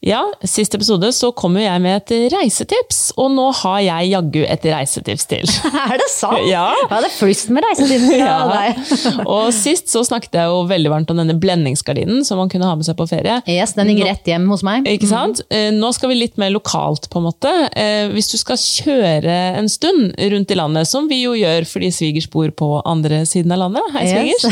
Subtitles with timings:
[0.00, 4.38] Ja, sist episode så kom jo jeg med et reisetips, og nå har jeg jaggu
[4.48, 5.42] et reisetips til.
[5.90, 6.38] Er det sant?
[6.48, 6.70] Ja.
[6.88, 8.38] Jeg er flust med reisetips fra Ja.
[8.48, 8.80] deg.
[9.34, 12.78] Og sist så snakket jeg jo veldig varmt om denne blendingsgardinen som man kunne ha
[12.80, 13.42] med seg på ferie.
[13.50, 14.88] Yes, den gikk rett hjem hos meg.
[14.88, 15.42] Ikke sant?
[15.52, 15.76] Mm.
[15.82, 17.52] Nå skal vi litt mer lokalt, på en måte.
[17.76, 21.92] Eh, Hvis du skal kjøre en stund rundt i landet, som vi jo gjør fordi
[21.92, 24.48] svigers bor på andre siden av landet, hei svigers,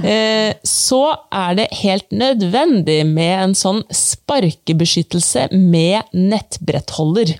[0.00, 0.64] yes.
[0.88, 1.02] så
[1.36, 3.84] er det helt nødvendig med en sånn
[4.86, 7.34] sparkebeskyttelse med nettbrettholder.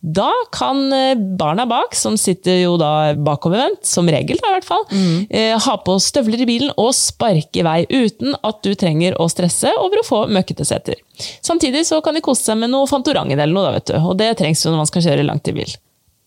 [0.00, 4.68] Da kan eh, barna bak, som sitter jo da bakovervendt, som regel da i hvert
[4.68, 4.84] fall,
[5.30, 9.28] eh, ha på støvler i bilen og sparke i vei uten at du trenger å
[9.28, 10.96] stresse over å få møkkete seter.
[11.42, 13.98] Samtidig så kan de kose seg med noe Fantorangen eller noe, da, vet du.
[13.98, 15.76] Og det trengs jo når man skal kjøre langt i bil.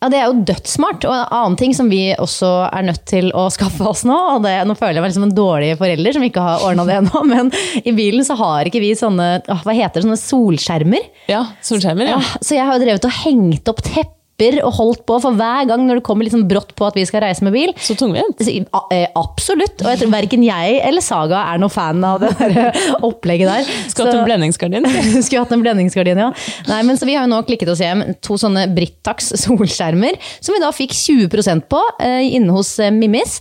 [0.01, 1.05] Ja, Det er jo dødssmart.
[1.05, 4.41] Og en annen ting som vi også er nødt til å skaffe oss nå, og
[4.45, 7.21] det, nå føler jeg meg som en dårlig forelder som ikke har ordna det ennå,
[7.33, 7.51] men
[7.85, 11.05] i bilen så har ikke vi sånne hva heter det, sånne solskjermer.
[11.29, 12.17] Ja, solskjermer, ja.
[12.17, 13.85] Ja, så jeg har jo drevet og hengt opp
[14.41, 17.03] tepper og holdt på, for hver gang når det kommer sånn brått på at vi
[17.05, 18.41] skal reise med bil, Så tungvint.
[18.73, 19.81] A- eh, Absolutt.
[19.81, 23.71] Og jeg tror verken jeg eller Saga er noen fan av det der opplegget der.
[23.91, 24.85] Skal hatt en blendingsgardin.
[25.25, 26.31] Skulle hatt en blendingsgardin, ja.
[26.67, 30.55] Nei, men så Vi har jo nå klikket oss hjem to sånne Brittax solskjermer, som
[30.55, 33.39] vi da fikk 20% på eh, inne hos eh, Mimmis.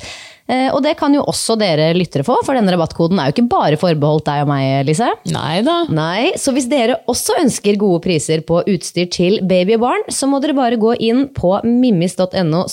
[0.50, 3.50] Eh, og det kan jo også dere lyttere få, for denne rabattkoden er jo ikke
[3.52, 5.10] bare forbeholdt deg og meg, Lise.
[5.30, 5.76] Nei da.
[5.94, 10.26] Nei, så hvis dere også ønsker gode priser på utstyr til baby og barn, så
[10.30, 12.64] må dere bare gå inn på mimmis.no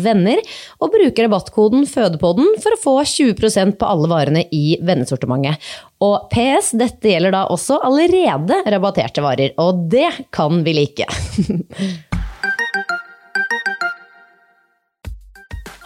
[0.00, 0.40] venner
[0.80, 5.56] og bruke rabattkoden Fødepodden for å få 20% på alle varene i vennesortimentet.
[6.04, 11.08] Og PS, dette gjelder da også allerede rabatterte varer, og det kan vi like.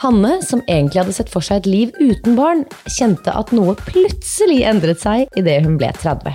[0.05, 4.61] Hanne, som egentlig hadde sett for seg et liv uten barn, kjente at noe plutselig
[4.69, 6.35] endret seg idet hun ble 30.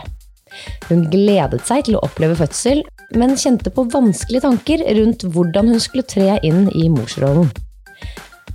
[0.90, 2.81] Hun gledet seg til å oppleve fødsel,
[3.13, 7.50] men kjente på vanskelige tanker rundt hvordan hun skulle tre inn i morsrollen.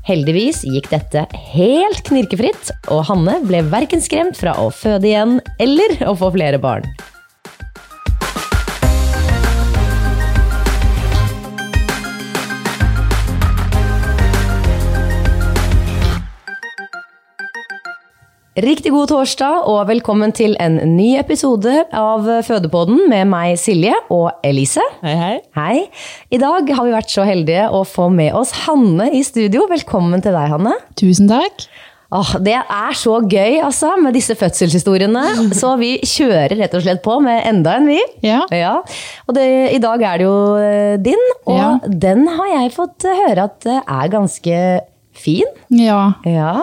[0.04, 5.96] Heldigvis gikk dette helt knirkefritt, og Hanne ble verken skremt fra å føde igjen eller
[6.10, 6.84] å få flere barn.
[18.54, 24.28] Riktig god torsdag, og velkommen til en ny episode av Fødepodden med meg, Silje, og
[24.46, 24.84] Elise.
[25.00, 25.32] Hei, hei.
[25.58, 25.80] Hei.
[26.30, 29.64] I dag har vi vært så heldige å få med oss Hanne i studio.
[29.72, 30.76] Velkommen til deg, Hanne.
[30.94, 31.64] Tusen takk.
[32.14, 35.24] Åh, det er så gøy altså, med disse fødselshistoriene,
[35.60, 37.98] så vi kjører rett og slett på med enda en, vi.
[38.22, 38.44] Ja.
[38.54, 38.76] ja.
[39.26, 41.74] Og det, i dag er det jo eh, din, og Ja.
[42.06, 44.62] den har jeg fått eh, høre at eh, er ganske
[45.26, 45.50] fin.
[45.74, 46.04] Ja.
[46.22, 46.54] Ja.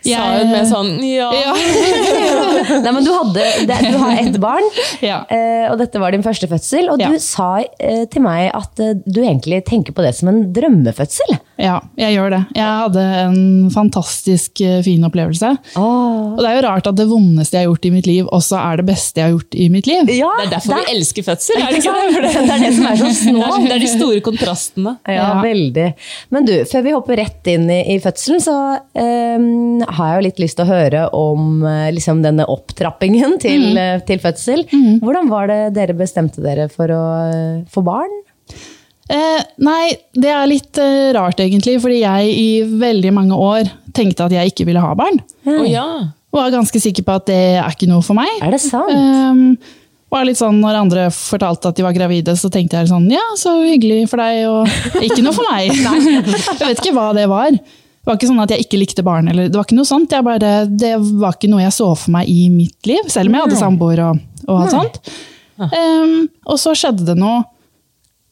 [0.00, 1.28] Sa hun med sånn ja.
[2.84, 4.66] Nei, men du, hadde, du har ett barn,
[5.04, 5.22] Ja.
[5.28, 6.88] eh, og dette var din første fødsel.
[6.92, 7.10] Og Ja.
[7.12, 11.36] du sa eh, til meg at eh, du egentlig tenker på det som en drømmefødsel.
[11.60, 12.38] Ja, jeg gjør det.
[12.56, 15.50] Jeg hadde en fantastisk eh, fin opplevelse.
[15.76, 16.32] Oh.
[16.34, 18.56] Og det er jo rart at det vondeste jeg har gjort i mitt liv, også
[18.60, 20.08] er det beste jeg har gjort i mitt liv.
[20.16, 22.22] Ja, Det er derfor vi elsker fødsel, er det Ikke det?
[22.24, 23.58] det, Det er det som er så det, snålt.
[23.58, 24.96] er, det er de store kontrastene.
[25.06, 25.42] Ja, Ja.
[25.44, 25.88] veldig.
[26.30, 28.56] Men du, før vi hopper rett inn i, i fødselen, så
[28.96, 33.60] um, har jeg jo litt lyst til å høre om eh, liksom denne opptrappingen til,
[33.60, 33.76] Mm.
[33.76, 34.64] eh, til fødsel.
[35.02, 37.02] Hvordan var det dere bestemte dere for å
[37.70, 38.12] få barn?
[39.10, 44.28] Eh, nei, det er litt eh, rart egentlig, fordi jeg i veldig mange år tenkte
[44.28, 45.18] at jeg ikke ville ha barn.
[45.50, 45.86] Å ja.
[46.30, 48.30] Var ganske sikker på at det er ikke noe for meg.
[48.38, 48.94] Er det sant?
[48.94, 49.76] Eh,
[50.10, 53.22] var litt sånn, når andre fortalte at de var gravide, så tenkte jeg sånn Ja,
[53.38, 55.70] så hyggelig for deg, og ikke noe for meg.
[56.60, 57.54] jeg vet ikke hva det var.
[57.54, 59.30] Det var ikke sånn at jeg ikke likte barn.
[59.30, 60.14] Eller, det var ikke noe sånt.
[60.14, 63.38] Jeg bare, det var ikke noe jeg så for meg i mitt liv, selv om
[63.38, 65.16] jeg hadde samboer og, og alt sånt.
[65.60, 66.14] Um,
[66.48, 67.42] og så skjedde det noe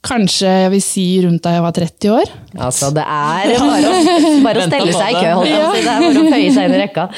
[0.06, 2.35] kanskje jeg vil si rundt da jeg var 30 år.
[2.56, 5.75] Altså, det er bare å, bare å stelle seg i kø, holdt jeg på å
[5.75, 5.83] si.
[5.85, 7.09] Det er bare å føye seg inn i rekka.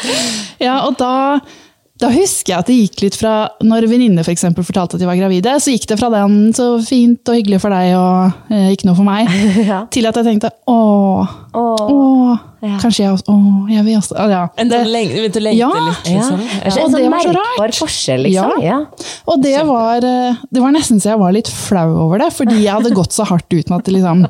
[0.62, 1.12] Ja, og da,
[2.00, 3.32] da husker jeg at det gikk litt fra
[3.62, 6.80] Når venninner for eksempel fortalte at de var gravide, så gikk det fra den 'så
[6.86, 9.28] fint og hyggelig for deg' og eh, ikke noe for meg,
[9.70, 9.84] Ja.
[9.90, 11.76] til at jeg tenkte 'åh, Åh.
[11.90, 12.76] åh, Ja.
[12.78, 14.48] kanskje jeg også Åh, jeg vil også ja.
[14.58, 15.68] En sånn begynte å lengte Ja.
[15.68, 16.40] litt, liksom.
[16.40, 16.60] Ja.
[16.60, 17.74] er Og det sånn var så rart.
[17.80, 18.50] forskjell, liksom.
[18.62, 18.68] Ja.
[18.70, 18.84] Ja.
[19.28, 22.62] Og det var, eh, det var nesten så jeg var litt flau over det, fordi
[22.64, 24.26] jeg hadde gått så hardt ut med at det liksom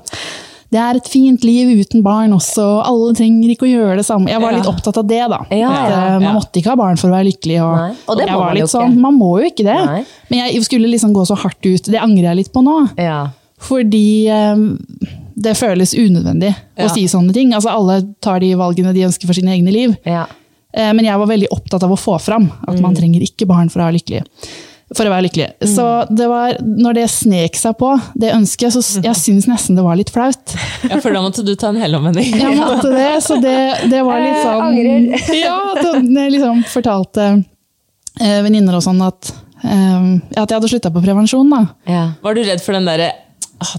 [0.70, 4.05] det er et fint liv uten barn også, og alle trenger ikke å gjøre det
[4.06, 4.31] samme.
[4.31, 5.40] Jeg var litt opptatt av det, da.
[5.50, 6.34] Ja, ja, eh, man ja.
[6.37, 7.56] måtte ikke ha barn for å være lykkelig.
[7.64, 9.78] Og, og det jeg var man litt sånn, Man må jo ikke det.
[9.88, 10.05] Nei.
[10.31, 11.90] Men jeg skulle liksom gå så hardt ut.
[11.90, 12.76] Det angrer jeg litt på nå.
[13.02, 13.25] Ja.
[13.61, 14.62] Fordi um,
[15.34, 17.50] det føles unødvendig å si sånne ting.
[17.56, 19.99] Altså Alle tar de valgene de ønsker for sine egne liv.
[20.06, 20.28] Ja.
[20.70, 23.73] Eh, Men jeg var veldig opptatt av å få fram at man trenger ikke barn
[23.73, 24.23] for å være lykkelig.
[24.96, 25.69] For å være lykkelig.
[25.70, 29.76] Så det var, når det snek seg på, det ønsket, så s- jeg syns nesten
[29.78, 30.56] det var litt flaut.
[30.88, 32.32] Ja, for da måtte du ta en helomvending.
[32.34, 33.54] Jeg måtte det, så det,
[33.92, 35.06] det var litt sånn angrer.
[35.44, 35.60] Ja,
[36.02, 37.28] det liksom fortalte
[38.20, 39.31] eh, venninner og sånn at,
[39.62, 41.48] eh, at jeg hadde slutta på prevensjon.
[41.54, 41.62] da.
[41.87, 42.04] Ja.
[42.26, 43.29] Var du redd for den derre «Åh,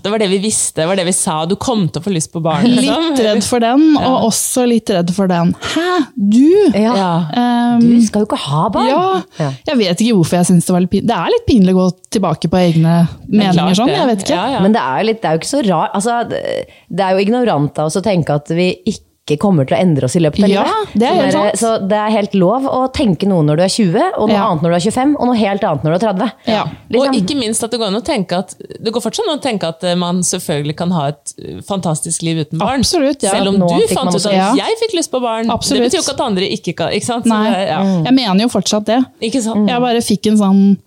[0.03, 2.13] Det var det vi visste, det var det vi sa, du kom til å få
[2.13, 2.67] lyst på barn?
[2.69, 5.53] liksom?» Litt redd for den, og også litt redd for den.
[5.73, 5.85] Hæ,
[6.15, 6.71] du?
[6.77, 7.09] Ja.
[7.33, 8.89] Eh, Du skal jo ikke ha barn!
[8.91, 11.07] Ja, jeg vet ikke hvorfor jeg syns det var litt pinlig.
[11.11, 11.87] Det er litt pinlig å gå
[12.17, 12.95] tilbake på egne
[13.27, 14.37] meninger sånn, jeg vet ikke.
[14.37, 14.63] Ja, ja.
[14.65, 15.95] Men det er litt, det er jo ikke så rart.
[15.97, 16.43] Altså, det
[16.91, 19.07] det er jo ignorant av oss å tenke at vi ikke
[19.37, 20.93] kommer til å endre oss i løpet av Ja, livet.
[20.99, 21.59] det er Så helt sant.
[21.61, 24.47] Så det er helt lov å tenke noe når du er 20, og noe Ja.
[24.49, 26.31] annet når du er 25, og noe helt annet når du er 30.
[26.47, 26.63] Ja.
[26.89, 27.07] Liksom.
[27.07, 29.41] Og ikke minst at det går an å tenke at det går fortsatt an å
[29.41, 32.79] tenke at eh, man selvfølgelig kan ha et eh, fantastisk liv uten barn.
[32.81, 33.31] Absolutt, ja.
[33.31, 34.53] Selv om Nå du fant ut også- at Ja.
[34.55, 35.49] jeg fikk lyst på barn.
[35.49, 35.83] Absolutt.
[35.83, 36.89] Det betyr jo ikke at andre ikke kan.
[36.91, 37.25] Ikke sant?
[37.25, 37.81] Så Nei, det- ja.
[38.03, 39.05] jeg mener jo fortsatt det.
[39.21, 39.67] Ikke sant?
[39.69, 40.77] Jeg bare fikk en sånn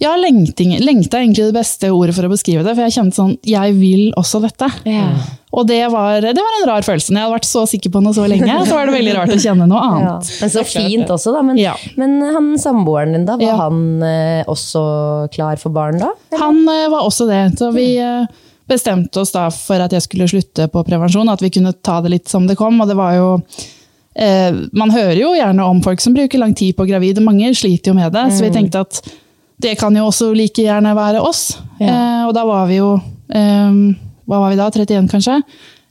[0.00, 0.72] Ja, lengting.
[0.82, 3.74] Lengta er egentlig det beste ordet for å beskrive det, for jeg kjente sånn Jeg
[3.74, 4.68] vil også dette.
[4.84, 5.12] Ja.
[5.54, 7.12] Og det var, det var en rar følelse.
[7.14, 9.34] Når jeg hadde vært så sikker på noe så lenge, så var det veldig rart
[9.36, 9.90] å kjenne noe Ja.
[9.98, 10.30] annet.
[10.40, 11.42] Men så fint også, da.
[11.46, 11.74] Men, Ja.
[12.00, 13.56] men han samboeren din, da, var Ja.
[13.60, 14.82] han eh, også
[15.34, 16.10] klar for barn da?
[16.40, 17.42] Han eh, var også det.
[17.60, 18.26] Så vi eh,
[18.66, 22.10] bestemte oss da for at jeg skulle slutte på prevensjon, at vi kunne ta det
[22.16, 22.80] litt som det kom.
[22.82, 23.28] Og det var jo
[24.16, 27.22] eh, Man hører jo gjerne om folk som bruker lang tid på gravide.
[27.22, 28.26] mange sliter jo med det.
[28.34, 29.02] Så vi tenkte at
[29.62, 31.58] det kan jo også like gjerne være oss.
[31.80, 32.96] Eh, og da var vi jo
[33.30, 33.70] eh,
[34.28, 34.68] Hva var vi da?
[34.72, 35.40] 31, kanskje?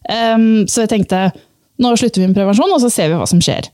[0.09, 1.27] Um, så jeg tenkte
[1.81, 3.65] nå slutter vi med prevensjon, og så ser vi hva som skjer.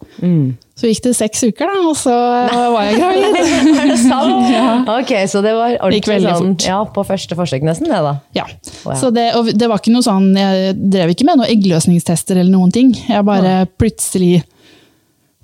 [0.79, 3.39] Så gikk det seks uker, da, og så var jeg gravid.
[3.81, 4.53] Er det sant?
[4.99, 8.13] Ok, så det var ordentlig sånn ja, på første forsøk nesten, det da.
[8.37, 8.45] Ja.
[8.85, 8.95] Wow.
[9.01, 12.55] Så det, og det var ikke noe sånn, jeg drev ikke med noen eggløsningstester eller
[12.55, 12.95] noen ting.
[13.09, 14.45] Jeg bare plutselig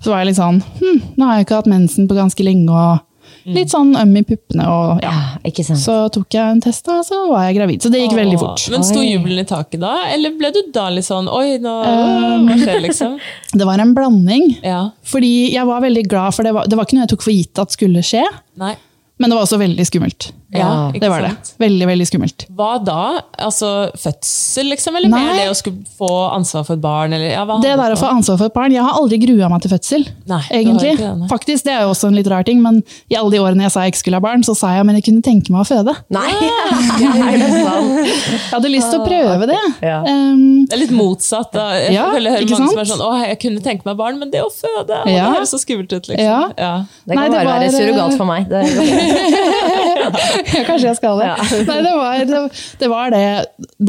[0.02, 2.68] så var jeg litt sånn hm, Nå har jeg ikke hatt mensen på ganske lenge,
[2.68, 3.05] og
[3.54, 4.66] litt sånn øm i puppene.
[4.66, 5.12] Og, ja.
[5.12, 5.80] Ja, ikke sant?
[5.82, 7.84] Så tok jeg en test, og så var jeg gravid.
[7.84, 8.64] Så det gikk veldig fort.
[8.72, 12.48] Men sto jubelen i taket da, eller ble du da litt sånn Oi, nå um,
[12.48, 13.16] Hva skjer, liksom?
[13.60, 14.50] Det var en blanding.
[14.66, 14.82] Ja.
[15.06, 17.34] Fordi jeg var veldig glad, for det var, det var ikke noe jeg tok for
[17.34, 18.24] gitt at skulle skje.
[18.60, 18.74] Nei.
[19.16, 20.28] Men det var også veldig skummelt.
[20.58, 21.30] Ja, Det var det.
[21.62, 22.46] Veldig, veldig skummelt.
[22.56, 23.22] Hva da?
[23.38, 24.96] Altså fødsel, liksom?
[24.96, 25.20] Eller Nei.
[25.24, 27.12] mer det å skulle få ansvar for et barn?
[27.16, 29.48] Eller, ja, hva Det der å få ansvar for et barn Jeg har aldri grua
[29.52, 30.06] meg til fødsel.
[30.30, 30.96] Nei, egentlig.
[30.98, 31.28] Det, det.
[31.30, 33.72] Faktisk, Det er jo også en litt rar ting, men i alle de årene jeg
[33.76, 35.68] sa jeg ikke skulle ha barn, så sa jeg men jeg kunne tenke meg å
[35.68, 35.94] føde.
[36.14, 36.30] Nei,
[37.30, 37.92] er det sant?
[38.06, 39.60] Jeg hadde lyst til å prøve det.
[39.84, 40.00] Ja.
[40.06, 41.52] Um, Det er litt motsatt.
[41.52, 41.66] da.
[41.78, 44.40] Jeg Ja, hører mange som er sånn Å, jeg kunne tenke meg barn, men det
[44.42, 45.26] å føde å, Ja.
[45.30, 46.24] Det høres så skummelt ut, liksom.
[46.24, 46.40] Ja.
[46.58, 46.72] Ja.
[47.06, 48.48] Det kan Nei, det bare være surrogat for meg.
[48.48, 48.62] Det
[49.96, 50.10] ja,
[50.68, 51.26] kanskje jeg skal det.
[51.32, 51.36] Ja.
[51.70, 52.40] Nei, det var, det,
[52.80, 53.24] det, var det,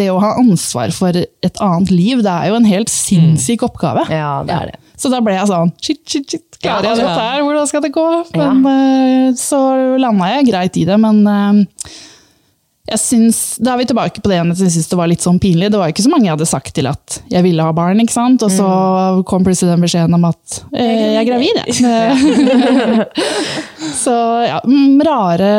[0.02, 4.08] det å ha ansvar for et annet liv, det er jo en helt sinnssyk oppgave.
[4.14, 4.84] ja, det er det.
[4.98, 6.58] Så da ble jeg sånn Shit, shit, shit.
[6.58, 7.04] Klarer jeg Ja.
[7.06, 7.42] dette her?
[7.46, 8.06] Hvordan skal det gå?
[8.34, 8.48] Ja.
[8.50, 8.64] Men
[9.30, 9.60] eh, så
[10.02, 11.60] landa jeg greit i det, men eh,
[12.88, 15.40] jeg synes, Da er vi tilbake på det at jeg syns det var litt sånn
[15.44, 15.70] pinlig.
[15.74, 18.16] Det var ikke så mange jeg hadde sagt til at jeg ville ha barn, ikke
[18.16, 18.44] sant?
[18.44, 19.24] og så Mm.
[19.28, 21.56] kom plutselig den beskjeden om at eh, jeg er gravid.
[21.68, 23.08] Jeg.
[24.04, 24.16] så
[24.48, 25.52] ja, mm, rare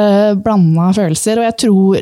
[0.43, 1.39] blanda følelser.
[1.43, 2.01] Og jeg tror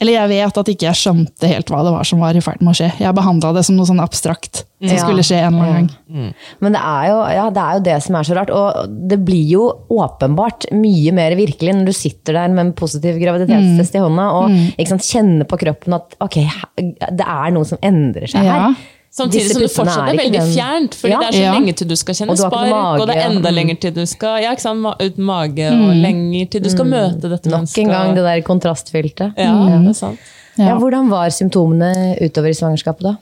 [0.00, 2.60] Eller jeg vet at ikke jeg skjønte helt hva det var som var i ferd
[2.62, 2.90] med å skje.
[3.02, 5.00] Jeg behandla det som noe sånn abstrakt som Ja.
[5.02, 6.34] skulle skje en eller annen gang.
[6.62, 8.52] Men det er, jo, ja, det er jo det som er så rart.
[8.54, 13.18] Og det blir jo åpenbart mye mer virkelig når du sitter der med en positiv
[13.18, 16.38] graviditetstest i hånda og ikke sant, kjenner på kroppen at ok,
[16.78, 18.52] det er noe som endrer seg Ja.
[18.70, 18.74] her.
[19.10, 21.18] Samtidig som det fortsatt er er veldig fjernt, fordi Ja.
[21.18, 21.52] det er så Ja.
[21.54, 23.54] lenge til du skal kjenne Og du spark, mage, og det er enda Mm.
[23.54, 26.84] lenger til du skal ja, ikke sant, ma- uten mage, og lenger til du skal
[26.84, 27.78] møte dette Nok mennesket.
[27.78, 29.32] en gang det der kontrastfylte.
[29.36, 30.18] Ja, det er sant.
[30.58, 30.64] Ja.
[30.68, 30.78] Ja.
[30.78, 33.16] hvordan var symptomene utover i svangerskapet da?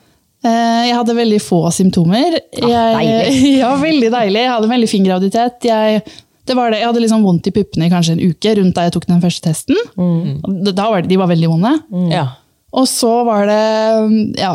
[0.44, 2.38] Eh, Jeg hadde veldig få symptomer.
[2.62, 4.40] Ah, Jeg, ja, veldig deilig.
[4.42, 5.60] Jeg hadde en veldig fin graviditet.
[5.64, 6.02] Jeg,
[6.46, 6.78] det var det.
[6.80, 9.20] jeg hadde liksom vondt i puppene i kanskje en uke rundt da jeg tok den
[9.20, 9.76] første testen.
[9.96, 10.42] Mm.
[10.76, 11.80] Var det, de var veldig vonde.
[12.12, 12.26] Ja.
[12.72, 14.50] Og så var det ja,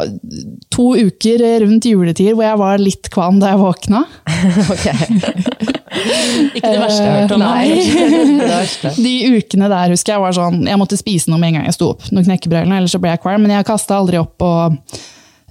[0.69, 4.03] to uker rundt juletid hvor jeg var litt kvalm da jeg våkna.
[6.55, 7.43] Ikke det verste jeg har hørt om.
[7.43, 8.93] Nei.
[9.05, 11.77] De ukene der husker jeg var sånn, jeg måtte spise noe med en gang jeg
[11.77, 12.05] sto opp.
[12.13, 13.43] Noen knekkebrød eller ellers så ble jeg kvalm.
[13.45, 14.35] Men jeg kasta aldri opp.
[14.45, 14.77] og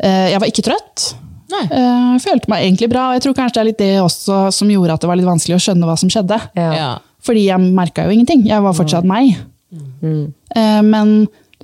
[0.03, 1.11] eh, Jeg var ikke trøtt.
[1.51, 1.65] Nei.
[1.67, 3.09] Eh, Jeg følte meg egentlig bra.
[3.11, 5.29] og Jeg tror kanskje det er litt det også som gjorde at det var litt
[5.31, 6.41] vanskelig å skjønne hva som skjedde.
[6.59, 6.93] Ja.
[7.27, 8.47] Fordi jeg merka jo ingenting.
[8.49, 9.35] Jeg var fortsatt meg.
[9.71, 11.15] Eh, Men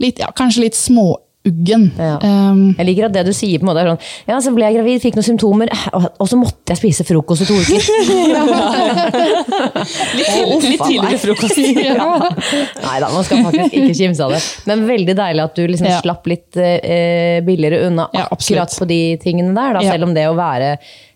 [0.03, 1.23] litt, ja, kanskje litt småuggen.
[1.99, 2.17] Ja.
[2.23, 4.65] Um, Jeg liker at det du sier, på en måte er sånn Ja, så ble
[4.67, 7.81] jeg gravid, fikk noen symptomer, og, så måtte jeg spise frokost i to uker.
[10.17, 11.57] Litt, tidlig, litt tidligere frokost.
[12.87, 14.41] Nei da, man skal faktisk ikke kimse av det.
[14.69, 15.99] Men veldig deilig at du liksom Ja.
[16.03, 19.79] slapp litt eh, billigere unna Ja, akkurat på de tingene der.
[19.79, 20.69] Da, Selv om det å være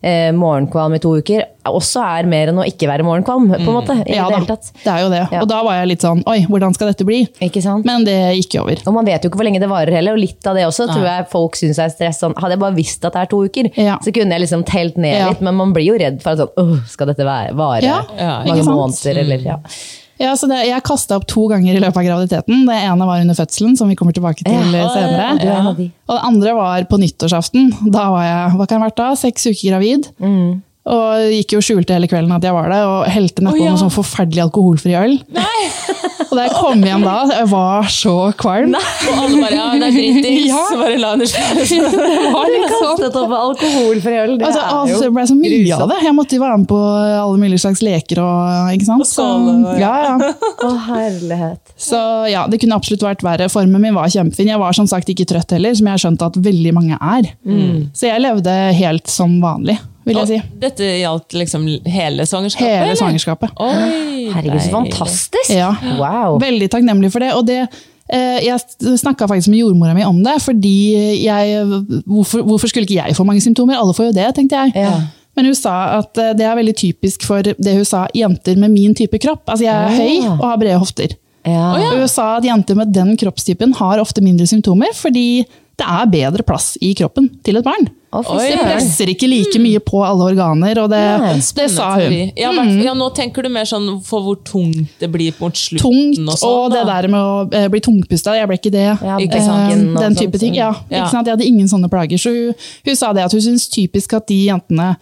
[0.03, 3.51] eh, morgenkvalm i to uker også er mer enn å ikke være morgenkvalm.
[3.53, 4.71] på en måte, i ja det da, hele tatt.
[4.83, 5.21] det er jo det.
[5.31, 5.43] Ja.
[5.45, 7.19] Og da var jeg litt sånn Oi, hvordan skal dette bli?
[7.45, 7.85] Ikke sant?
[7.87, 8.81] Men det gikk over.
[8.89, 10.89] Og man vet jo ikke hvor lenge det varer heller, og litt av det også
[10.91, 12.19] tror jeg folk syns er stress.
[12.25, 13.99] Sånn, hadde jeg bare visst at det er to uker, Ja.
[14.03, 16.55] så kunne jeg liksom telt ned litt, men man blir jo redd for at sånn,
[16.57, 17.95] «Åh, skal dette være, vare
[18.49, 19.59] mange måneder, eller ja.
[20.21, 22.67] Ja, så det, Jeg kasta opp to ganger i løpet av graviditeten.
[22.69, 24.89] Det ene var under fødselen, som vi kommer tilbake til Ja.
[24.93, 25.29] senere.
[25.41, 25.61] Ja.
[25.71, 25.79] Og
[26.17, 27.71] det andre var på nyttårsaften.
[27.91, 30.11] Da var jeg hva kan det ha vært da, seks uker gravid.
[30.21, 30.63] Mm.
[30.89, 33.73] Og gikk jo skjulte hele kvelden at jeg var der, og helte nedpå oh, ja.
[33.75, 35.19] noe sånn forferdelig alkoholfri øl.
[36.31, 38.73] og da jeg kom hjem da, jeg var så kvalm.
[38.73, 40.39] Og alle bare ja, det er dritings.
[40.51, 40.63] Ja.
[40.71, 42.71] Så bare la henne slå.
[42.71, 45.99] Kastet opp alkoholfri øl, det Altså, altså, det ble så mye av det.
[46.07, 48.23] Jeg måtte jo være med på alle mulige slags leker.
[48.25, 49.07] og ikke sant?
[49.11, 49.27] Så,
[49.79, 50.33] ja, ja.
[50.65, 51.75] Å, herlighet.
[51.77, 52.01] Så
[52.33, 53.51] ja, det kunne absolutt vært verre.
[53.53, 54.51] Formen min var kjempefin.
[54.55, 57.31] Jeg var som sagt ikke trøtt heller, som jeg har skjønt at veldig mange er.
[57.93, 59.77] Så jeg levde helt som vanlig,
[60.07, 60.39] vil jeg si.
[60.41, 62.67] Og Dette gjaldt liksom hele svangerskapet?
[62.71, 62.99] Hele eller?
[63.01, 63.51] svangerskapet.
[63.61, 65.51] Oi, Herregud, så fantastisk!
[65.55, 65.71] Ja.
[66.01, 66.39] Wow.
[66.43, 67.33] Veldig takknemlig for det.
[67.37, 68.59] Og det eh, jeg
[69.03, 70.75] snakka faktisk med jordmora mi om det, fordi
[71.25, 71.65] jeg
[72.07, 73.77] hvorfor, hvorfor skulle ikke jeg få mange symptomer?
[73.79, 74.73] Alle får jo det, tenkte jeg.
[74.87, 74.99] Ja.
[75.39, 78.73] Men hun sa at eh, det er veldig typisk for det hun sa, jenter med
[78.75, 79.45] min type kropp.
[79.49, 79.99] Altså jeg er Ah.
[80.01, 81.15] høy og har brede hofter.
[81.47, 81.71] Ja.
[81.73, 85.45] Og Hun sa at jenter med den kroppstypen har ofte mindre symptomer, fordi
[85.81, 87.89] det er bedre plass i kroppen til et barn.
[88.11, 88.49] Oi.
[88.51, 92.11] Det presser ikke like mye på alle organer, og det, ja, det sa hun.
[92.11, 92.33] Mm.
[92.41, 95.85] Ja, hvert- ja, nå tenker du mer sånn for hvor tungt det blir mot slutten.
[95.85, 98.83] Tungt, og, og, sånn, det der med å eh, bli tungpusta, jeg ble ikke det.
[98.99, 100.73] Ja, Ikke Eh, sant, og den sånt, type ting, ja.
[100.91, 101.05] Ja.
[101.05, 101.31] Ikke sant?
[101.31, 102.19] Jeg hadde ingen sånne plager.
[102.19, 102.59] Så hun,
[102.91, 104.97] hun sa det at hun syns typisk at de jentene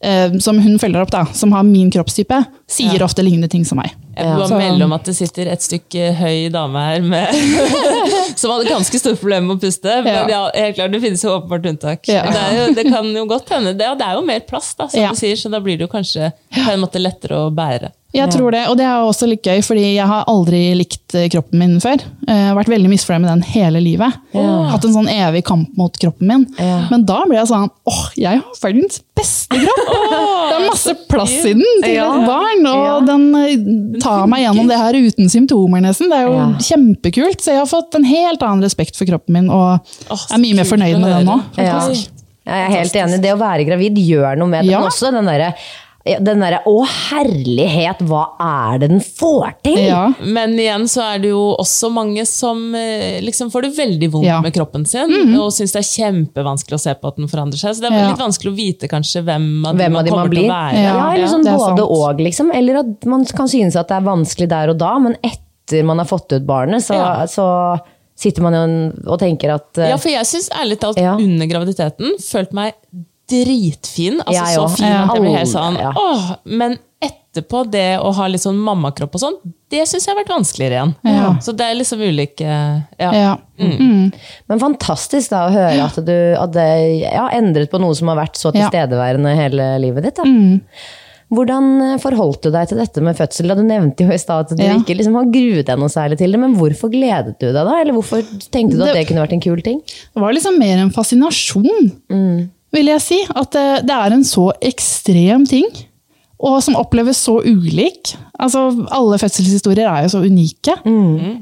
[0.00, 2.38] eh, som hun følger opp, da, som har min kroppstype,
[2.70, 3.04] sier Ja.
[3.08, 3.90] ofte lignende ting som meg.
[4.16, 7.34] Jeg må melde om at det sitter et stykke høy dame her med,
[8.40, 9.98] som hadde ganske store problemer med å puste.
[10.06, 12.08] Men ja, helt klart, det finnes jo åpenbart unntak.
[12.10, 12.22] Ja.
[12.30, 13.74] Det, jo, det kan jo godt hende.
[13.78, 15.10] Det, det er jo mer plass, da, som Ja.
[15.14, 17.92] du sier, så da blir det jo kanskje på en måte lettere å bære.
[18.14, 21.24] Jeg tror det, og det er også litt gøy, fordi jeg har aldri likt eh,
[21.34, 21.98] kroppen min før.
[22.28, 24.20] Eh, Jeg har vært veldig misfornøyd med den hele livet.
[24.70, 26.44] Hatt en sånn evig kamp mot kroppen min.
[26.92, 29.90] Men da ble jeg sånn åh, jeg har verdens beste kropp!
[29.90, 33.26] det er masse plass i den til et barn, og den
[34.04, 36.12] tar meg gjennom det her uten symptomer, nesten.
[36.12, 36.48] Det er jo Ja.
[36.70, 37.40] kjempekult.
[37.40, 39.80] Så jeg har fått en helt annen respekt for kroppen min, og
[40.12, 41.40] er mye mer fornøyd med den nå.
[41.56, 41.80] Ja.
[42.44, 43.22] Jeg er helt enig.
[43.24, 44.72] Det å være gravid gjør noe med det.
[44.74, 44.82] Ja.
[44.84, 45.62] Også den derre ja,
[46.04, 49.78] den derre Å, herlighet, hva er det den får til?
[49.86, 50.02] Ja.
[50.20, 54.26] Men igjen så er det jo også mange som eh, liksom får det veldig vondt
[54.28, 54.40] Ja.
[54.44, 55.08] med kroppen sin,
[55.38, 57.72] og syns det er kjempevanskelig å se på at den forandrer seg.
[57.78, 58.10] Så det er Ja.
[58.12, 60.44] litt vanskelig å vite kanskje hvem av Hvem de av man de man blir.
[60.44, 60.74] å være.
[60.82, 61.80] Ja, Ja, eller sånn både sant.
[61.80, 62.52] og, liksom.
[62.54, 65.98] Eller at man kan synes at det er vanskelig der og da, men etter man
[65.98, 67.24] har fått ut barnet, så, Ja.
[67.24, 67.80] så
[68.14, 71.16] sitter man jo og tenker at eh, Ja, for jeg syns ærlig talt Ja.
[71.16, 72.74] under graviditeten følte meg
[73.30, 74.20] dritfin.
[74.20, 74.76] Altså Jeg så også.
[74.76, 75.92] fin at jeg ble helt sånn Ja.
[75.96, 79.34] åh, Men etterpå, det å ha litt sånn mammakropp og sånn,
[79.68, 80.94] det syns jeg har vært vanskeligere igjen.
[81.04, 81.34] Ja.
[81.42, 82.46] Så det er liksom ulike
[83.00, 83.10] ja.
[83.12, 83.36] Ja.
[83.58, 86.66] Men fantastisk da å høre at du hadde
[87.02, 88.68] ja, endret på noe som har vært så Ja.
[88.70, 90.14] tilstedeværende hele livet ditt.
[90.16, 90.24] Da.
[91.34, 93.48] Hvordan eh, forholdt du deg til dette med fødsel?
[93.48, 94.74] Da du nevnte jo i stad at du Ja.
[94.78, 97.80] ikke liksom har gruet deg noe særlig til det, men hvorfor gledet du deg da?
[97.80, 99.80] Eller hvorfor tenkte du at Det- det kunne vært en kul ting?
[100.14, 103.18] Det var liksom mer en fascinasjon, vil jeg si.
[103.34, 105.66] At det, er en så ekstrem ting.
[106.44, 108.10] Og som oppleves så ulik.
[108.42, 110.74] Altså, alle fødselshistorier er jo så unike.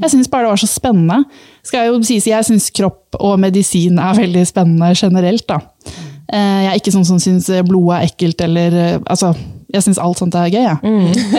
[0.04, 1.24] Jeg syns bare det var så spennende.
[1.66, 5.46] Skal jeg jo sies, jeg syns kropp og medisin er veldig spennende generelt.
[5.48, 5.58] da.
[6.32, 9.32] Eh, Jeg er ikke sånn som syns blodet er ekkelt, eller eh, altså,
[9.72, 10.78] Jeg syns alt sånt er gøy, jeg.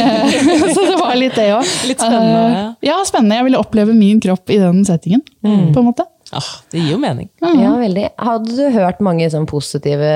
[0.76, 1.64] så det var litt det òg.
[1.88, 2.64] Litt spennende, ja.
[2.90, 3.38] Ja, spennende.
[3.38, 5.22] Jeg ville oppleve min kropp i den settingen.
[5.46, 6.08] på en måte.
[6.36, 7.30] Ah, det gir jo mening.
[7.42, 8.08] Ja, veldig.
[8.20, 10.12] Hadde du hørt mange sånn positive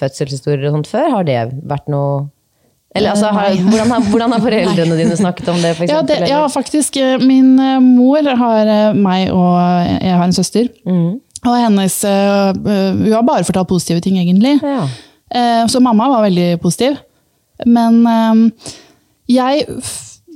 [0.00, 1.08] fødselshistorier og sånt før?
[1.16, 1.38] Har det
[1.70, 2.28] vært noe
[2.94, 6.24] Eller altså, har, hvordan, har, hvordan har foreldrene dine snakket om det, for Ja, eksempel?
[6.24, 6.96] det, ja, faktisk.
[6.98, 9.54] eh, Min eh, mor har eh, meg og
[10.02, 10.68] jeg har en søster.
[11.40, 14.56] Og hennes Hun har bare fortalt positive ting, egentlig.
[14.62, 14.82] Ja.
[15.30, 16.98] Eh, Så mamma var veldig positiv.
[17.66, 18.02] Men
[19.28, 19.66] jeg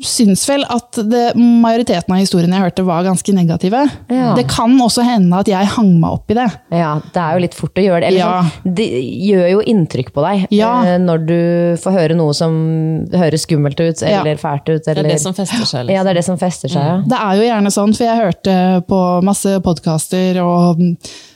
[0.02, 3.84] syns vel at det, majoriteten av historiene jeg hørte, var ganske negative.
[4.10, 4.32] Ja.
[4.34, 6.48] Det kan også hende at jeg hang meg opp i det.
[6.74, 8.08] ja, det er jo litt fort å gjøre det.
[8.08, 8.42] Eller Ja.
[8.42, 10.82] sånn, det gjør jo inntrykk på deg Ja.
[10.84, 14.20] eh, når du får høre noe som høres skummelt ut, Ja.
[14.20, 14.84] eller fælt ut.
[14.84, 15.86] Det er det som fester seg.
[15.88, 16.04] Ja, Liksom.
[16.04, 17.02] det er det som fester seg, ja.
[17.06, 20.78] Det er jo gjerne sånn, for jeg hørte på masse podkaster og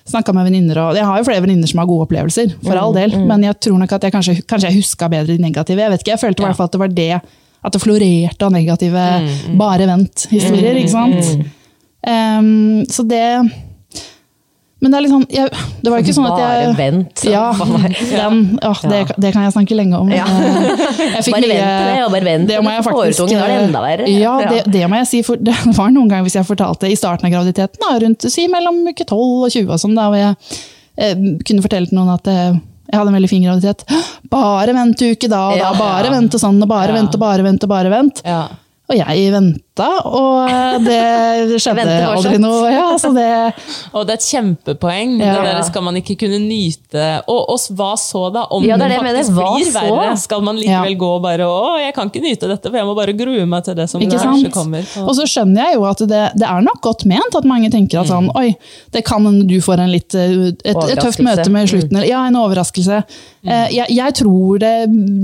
[0.08, 0.94] snakka med venninner.
[0.94, 3.10] Jeg har jo flere venninner som har gode opplevelser, for all del.
[3.26, 5.78] Men jeg tror nok at jeg kanskje, kanskje jeg huska bedre de negative.
[5.78, 7.22] Jeg vet ikke, jeg følte i hvert fall at det var det
[7.64, 9.04] at det florerte av negative
[9.58, 10.78] bare vent-historier.
[10.82, 11.48] ikke sant?
[12.08, 13.24] Um, så det
[14.78, 15.50] Men det er litt sånn jeg,
[15.82, 17.22] Det var ikke sånn at jeg Bare vent.
[17.26, 20.12] Ja, den, ja, det, det kan jeg snakke lenge om.
[20.14, 20.28] Ja.
[20.28, 23.82] Fikk Bare vent på det, og bare vent det må jeg faktisk er det enda
[23.82, 24.06] verre.
[24.14, 24.52] Ja, Ja.
[24.54, 25.24] det, det må jeg si.
[25.26, 28.46] For det var noen ganger hvis jeg fortalte i starten av graviditeten, da, rundt si
[28.52, 30.38] mellom uke 12 og 20, og sånn, da, hvor jeg
[31.02, 32.54] eh, kunne fortelle til noen at eh,
[32.88, 33.84] jeg hadde en veldig fin graviditet.
[34.32, 37.44] Bare vent uke da, og da, bare vent og sånn, og bare vent og bare
[37.44, 38.22] vent og bare vent.
[38.24, 38.42] Ja.
[38.88, 42.70] Og jeg venta, og eh, det skjedde aldri noe.
[42.72, 43.26] Ja, så det,
[43.92, 45.14] Og det er et kjempepoeng.
[45.22, 45.36] Ja.
[45.38, 47.04] Det der skal man ikke kunne nyte.
[47.30, 48.46] Og, og hva så, da?
[48.54, 49.82] Om Ja, det det faktisk Hva blir så?
[49.84, 50.16] verre?
[50.20, 50.98] Skal man likevel Ja.
[50.98, 53.64] gå og bare Å, jeg kan ikke nyte dette, for jeg må bare grue meg
[53.66, 54.54] til det som Ikke kanskje sant?
[54.54, 54.88] kommer.
[55.04, 58.00] Og så skjønner jeg jo at det, det er nok godt ment at mange tenker
[58.02, 58.52] at sånn, oi,
[58.94, 61.96] det kan hende du får en litt, eh, et, et tøft møte med slutten.
[62.00, 63.02] Eller, ja, en overraskelse.
[63.46, 63.52] Mm.
[63.72, 64.72] Jeg, jeg tror det,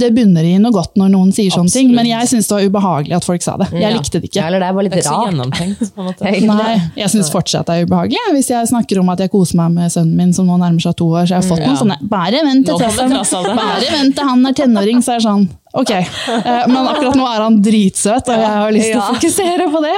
[0.00, 2.68] det bunner i noe godt når noen sier sånne ting, men jeg syns det var
[2.70, 3.68] ubehagelig at folk sa det.
[3.74, 5.82] Jeg likte det Ja, eller det er bare Det er litt ikke så gjennomtenkt.
[5.94, 6.34] på en måte.
[6.52, 8.20] Nei, jeg syns fortsatt det er ubehagelig.
[8.36, 10.96] Hvis jeg snakker om at jeg koser meg med sønnen min som nå nærmer seg
[11.00, 11.80] to år, så jeg har fått noen Ja.
[11.80, 13.56] sånne Bare vent til trassalderen.
[13.56, 15.46] Bare vent til han er tenåring, så er det sånn.
[15.74, 19.64] Ok, eh, men akkurat nå er han dritsøt, og jeg har lyst til å fokusere
[19.72, 19.94] på det.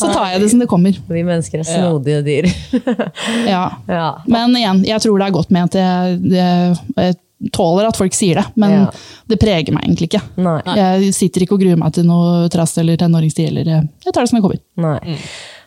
[0.00, 0.96] Så tar jeg det som det kommer.
[1.12, 2.48] Vi mennesker er snodige dyr.
[3.52, 3.62] Ja.
[3.86, 4.08] ja.
[4.26, 5.76] Men igjen, jeg tror det er godt ment.
[5.78, 7.14] Jeg, jeg, jeg
[7.50, 8.90] tåler at folk sier det, men Ja.
[9.28, 10.22] det preger meg egentlig ikke.
[10.36, 10.60] Nei.
[10.78, 13.48] Jeg sitter ikke og gruer meg til noe trass eller tenåringstid.
[13.48, 14.62] Eller, eh, jeg tar det som det kommer.
[14.76, 15.18] Nei.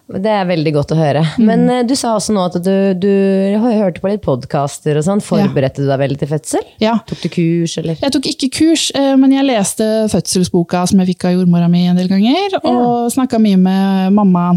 [0.06, 1.24] Det er veldig godt å høre.
[1.42, 1.88] Men mm.
[1.90, 3.10] du sa også nå at du, du
[3.58, 5.24] hørte på litt podkaster og sånn.
[5.26, 6.68] Forberedte du deg veldig til fødsel?
[6.84, 7.00] Ja.
[7.10, 7.98] Tok du kurs, eller?
[8.04, 11.88] Jeg tok ikke kurs, eh, men jeg leste fødselsboka som jeg fikk av jordmora mi
[11.90, 14.52] en del ganger, og snakka mye med mamma.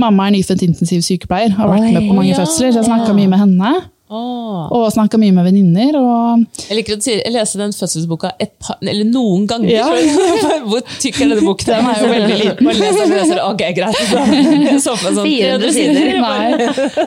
[0.00, 2.40] Mamma er nyfødt intensivsykepleier, har vært Oi, med på mange ja.
[2.40, 3.74] fødsler, så jeg snakka mye med henne.
[4.10, 4.70] Åh.
[4.74, 5.94] Og snakka mye med venninner.
[6.00, 9.70] Og Jeg liker jeg leser den fødselsboka et par, eller noen ganger.
[9.70, 9.86] Ja.
[10.70, 11.70] Hvor tykk er denne boken?
[11.70, 12.70] Den er jo veldig liten.
[12.70, 13.40] Og leser leser.
[13.46, 14.00] Ok, greit.
[14.84, 16.10] Så for sånn 400 sider.
[16.20, 16.50] Nei,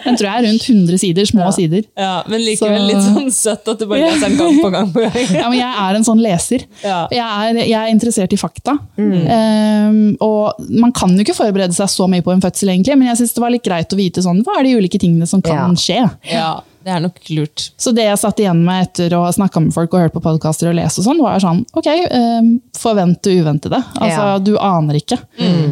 [0.06, 1.84] den tror jeg er rundt 100 sider, små sider.
[2.00, 4.92] Ja, men likevel Så- litt sånn søtt at du bare leser den gang på gang.
[4.96, 5.20] på gang.
[5.36, 6.66] Ja, men jeg er en sånn leser.
[6.84, 7.02] Ja.
[7.12, 8.78] Jeg, er, jeg er interessert i fakta.
[8.98, 13.10] Ehm, og man kan jo ikke forberede seg så mye på en fødsel, egentlig, men
[13.12, 15.42] jeg synes det var litt greit å vite sånn, hva er de ulike tingene som
[15.44, 15.84] kan Ja.
[15.84, 16.00] skje.
[16.32, 16.52] Ja,
[16.84, 17.70] det er nok lurt.
[17.80, 20.22] Så det jeg satt igjen med etter å ha snakka med folk og hørt på
[20.24, 23.80] podkaster og lest, og sånn, var sånn ok, ehm, forvent det uventede.
[23.96, 24.38] Altså, Ja.
[24.44, 25.18] Du aner ikke.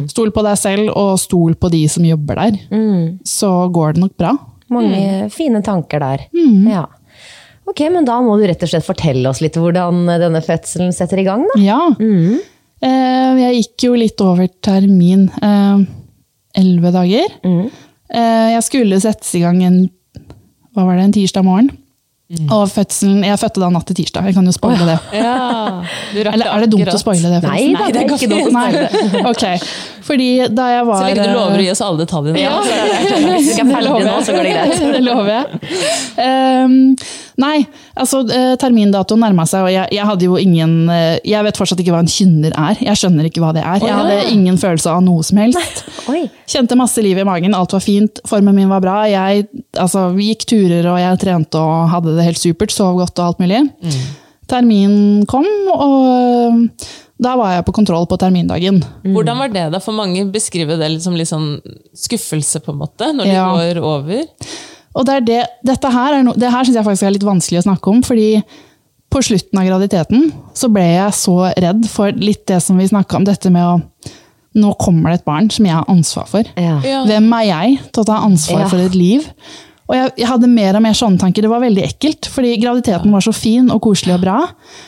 [0.10, 2.58] Stol på deg selv, og stol på de som jobber der.
[3.28, 4.38] Så går det nok bra.
[4.72, 6.26] Mange fine tanker der.
[6.34, 6.86] Ja.
[7.68, 11.20] Ok, men da må du rett og slett fortelle oss litt hvordan denne fødselen setter
[11.22, 11.60] i gang, da.
[11.62, 11.80] Ja.
[12.82, 15.28] Eh, jeg gikk jo litt over termin.
[15.42, 15.84] eh,
[16.58, 17.30] Elleve dager.
[18.12, 19.90] Eh, jeg skulle settes i gang en,
[20.76, 21.72] hva var det, en tirsdag morgen.
[22.32, 24.30] Og fødselen, Jeg fødte da natt til tirsdag.
[24.30, 24.98] Jeg kan jo spoile det.
[25.20, 25.82] Ja,
[26.16, 27.42] Eller er det dumt å spoile det?
[27.44, 28.70] Nei, nei, det er ikke dumt Nei.
[29.32, 29.44] Ok,
[30.08, 32.40] fordi da jeg var Så lenge du eh, lover å gi oss alle detaljene.
[32.40, 34.86] Ja, Hvis vi ikke er det nå, så går det greit.
[34.96, 35.46] Det lover jeg.
[37.42, 37.64] Nei,
[37.98, 41.82] altså eh, termindatoen nærma seg, og jeg, jeg hadde jo ingen eh, Jeg vet fortsatt
[41.84, 42.80] ikke hva en kynner er.
[42.86, 43.82] Jeg skjønner ikke hva det er.
[43.88, 45.84] Jeg hadde ingen følelse av noe som helst.
[46.14, 46.24] Oi.
[46.52, 48.98] Kjente masse liv i magen, alt var fint, formen min var bra.
[49.10, 49.48] Jeg
[49.80, 53.32] altså, vi gikk turer og jeg trente og hadde det helt supert, sov godt og
[53.32, 53.64] alt mulig.
[54.52, 56.60] termin kom, og
[57.22, 58.82] da var jeg på kontroll på termindagen.
[59.06, 59.80] Hvordan var det da?
[59.84, 61.54] For mange beskriver det som litt sånn
[61.96, 63.46] skuffelse, på en måte, når de Ja.
[63.54, 64.26] går over.
[64.96, 67.24] Og det, er det, dette her, er no, det her syns jeg faktisk er litt
[67.28, 68.42] vanskelig å snakke om, fordi
[69.12, 70.26] på slutten av graviditeten
[70.56, 73.80] så ble jeg så redd for litt det som vi snakka om, dette med å
[74.52, 76.44] Nå kommer det et barn som jeg har ansvar for.
[76.60, 76.74] Ja.
[76.84, 77.06] Ja.
[77.08, 78.68] Hvem er jeg til å ta ansvar Ja.
[78.68, 79.24] for et liv?
[79.88, 81.46] Og jeg, jeg hadde mer og mer sånne tanker.
[81.46, 84.42] Det var veldig ekkelt, fordi graviditeten var så fin og koselig og bra.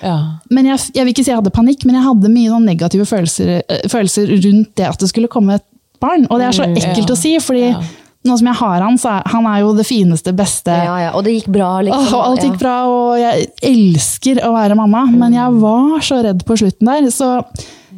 [0.03, 0.17] Ja.
[0.51, 3.07] Men jeg, jeg vil ikke si jeg hadde panikk, men jeg hadde mye sånn negative
[3.07, 5.65] følelser, eh, følelser rundt det at det skulle komme et
[6.03, 6.27] barn.
[6.27, 7.15] Og det er så ekkelt Ja.
[7.15, 7.79] å si, fordi Ja.
[8.23, 11.11] Nå som jeg har han, så er han er jo det fineste, beste Ja, ja.
[11.17, 12.13] Og det gikk bra, liksom.
[12.15, 12.63] Og alt gikk Ja.
[12.63, 17.09] bra, og jeg elsker å være mamma, men jeg var så redd på slutten der.
[17.11, 17.43] Så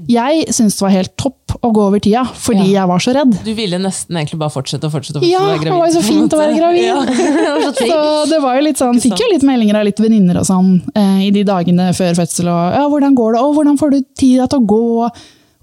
[0.10, 2.82] jeg syntes det var helt topp å gå over tida, fordi Ja.
[2.82, 3.38] jeg var så redd.
[3.46, 5.18] Du ville nesten egentlig bare fortsette og fortsette.
[5.18, 6.84] og fortsette Ja, å være det var jo så fint å være gravid.
[6.84, 7.72] Ja.
[7.76, 10.82] Så det var jo litt sånn, fikk jo litt meldinger av litt venninner og sånn
[10.96, 12.50] eh, i de dagene før fødsel.
[12.50, 13.42] Og ja, hvordan går det?
[13.42, 15.10] og hvordan får du tida til å gå?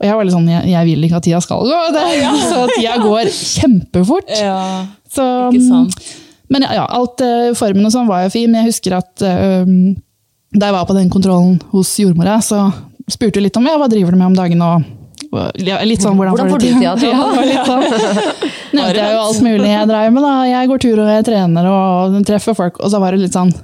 [0.03, 1.81] Og jeg var litt sånn, jeg, jeg vil ikke at tida skal gå.
[1.95, 2.07] Det,
[2.51, 4.33] Så tida går kjempefort.
[4.35, 4.57] Ja.
[5.07, 6.09] Så, Ikke sant?
[6.53, 8.51] Men ja, ja, alt eh, formen og sånn var jo fin.
[8.51, 9.95] Men jeg husker at um,
[10.53, 12.67] da jeg var på den kontrollen hos jordmora, så
[13.09, 14.65] spurte hun litt om ja, hva driver du med om dagen.
[14.67, 14.91] og
[15.63, 17.87] ja, Litt sånn, hvordan, Hvordan får du tida til Ja, det litt sånn.
[18.77, 20.27] Nevnte jeg jo alt mulig jeg dreiv med.
[20.27, 20.35] da.
[20.51, 22.83] Jeg går tur og jeg trener og treffer folk.
[22.83, 23.55] Og så var det litt sånn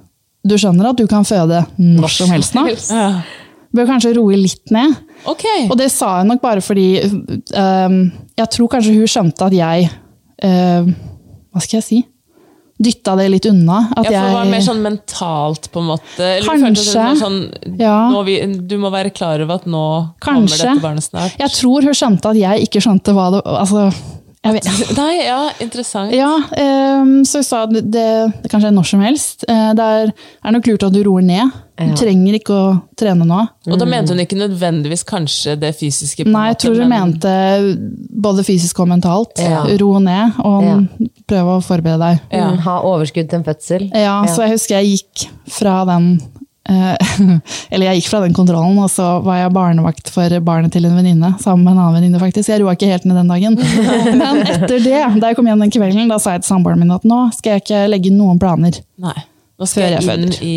[0.49, 2.69] Du skjønner at du kan føde når som helst nå?
[3.77, 4.97] Bør kanskje roe litt ned.
[5.27, 5.45] Ok.
[5.71, 7.01] Og det sa hun nok bare fordi
[7.57, 7.97] um,
[8.39, 9.89] Jeg tror kanskje hun skjønte at jeg
[10.45, 10.93] øhm,
[11.53, 11.99] Hva skal jeg si?
[12.79, 13.89] Dytta det litt unna.
[13.97, 16.23] At Ja, for det var mer sånn mentalt, på en måte?
[16.23, 17.07] Eller Kanskje.
[17.19, 17.39] sånn,
[17.81, 18.23] Ja.
[18.23, 18.37] vi,
[18.71, 19.83] Du må være klar over at nå
[20.23, 20.23] Kanskje.
[20.23, 21.35] kommer dette barnet snart.
[21.39, 23.89] jeg tror hun skjønte at jeg ikke skjønte hva det altså,
[24.45, 24.69] jeg vet,
[25.01, 26.13] Nei, ja, interessant.
[26.15, 29.45] Ja, øhm, så jeg sa at det, det kanskje når som helst.
[29.49, 30.13] Eh, Det er,
[30.45, 31.51] er nok lurt at du roer ned.
[31.79, 31.95] Du Ja.
[31.95, 33.39] trenger ikke å trene nå.
[33.71, 36.25] Og da mente hun ikke nødvendigvis kanskje det fysiske?
[36.27, 37.35] på Nei, jeg tror hun men- mente
[38.19, 39.39] både fysisk og mentalt.
[39.39, 39.63] Ja.
[39.79, 40.79] Ro ned og Ja.
[41.29, 42.21] prøve å forberede deg.
[42.33, 42.49] Ja.
[42.51, 43.91] Mm, Ha overskudd til en fødsel.
[43.95, 46.21] Ja, så jeg husker jeg gikk fra den
[47.73, 50.97] Eller jeg gikk fra den kontrollen, og så var jeg barnevakt for barnet til en
[50.99, 51.31] venninne.
[51.43, 52.51] Sammen med en annen venninne, faktisk.
[52.53, 53.57] Jeg roa ikke helt ned den dagen.
[54.21, 56.93] Men etter det, da jeg kom hjem den kvelden, da sa jeg til samboeren min
[56.95, 58.81] at nå skal jeg ikke legge noen planer.
[59.01, 59.17] Nei.
[59.59, 60.57] Nå skal jeg inn i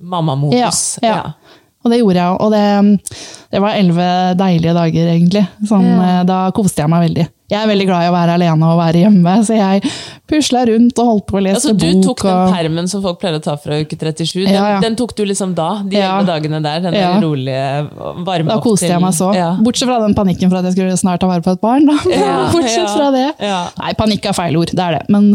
[0.00, 0.84] mammamodus.
[1.02, 1.58] Ja, ja.
[1.84, 2.38] Og det gjorde jeg.
[2.44, 3.18] Og det,
[3.52, 5.44] det var elleve deilige dager, egentlig.
[5.68, 6.00] Sånn, Ja.
[6.20, 7.26] eh, Da koste jeg meg veldig.
[7.50, 9.82] Jeg er veldig glad i å være alene og være hjemme, så jeg
[10.30, 12.04] pusla rundt og holdt på å lese Altså, du bok.
[12.06, 12.52] tok den og...
[12.54, 14.44] permen som folk pleier å ta fra uke 37.
[14.46, 14.80] Den, Ja, ja.
[14.84, 15.82] den tok du liksom da?
[15.82, 16.12] De Ja.
[16.22, 16.80] dagene der?
[16.86, 17.10] Den Ja.
[17.20, 17.64] rolige,
[18.24, 19.32] varme Da koste koste jeg meg så.
[19.66, 21.86] Bortsett fra den panikken for at jeg skulle snart ta vare på et barn.
[21.90, 21.98] Da.
[22.54, 23.26] Bortsett fra det.
[23.42, 23.64] ja.
[23.82, 25.02] Nei, panikk er feil ord, det er det.
[25.10, 25.32] Men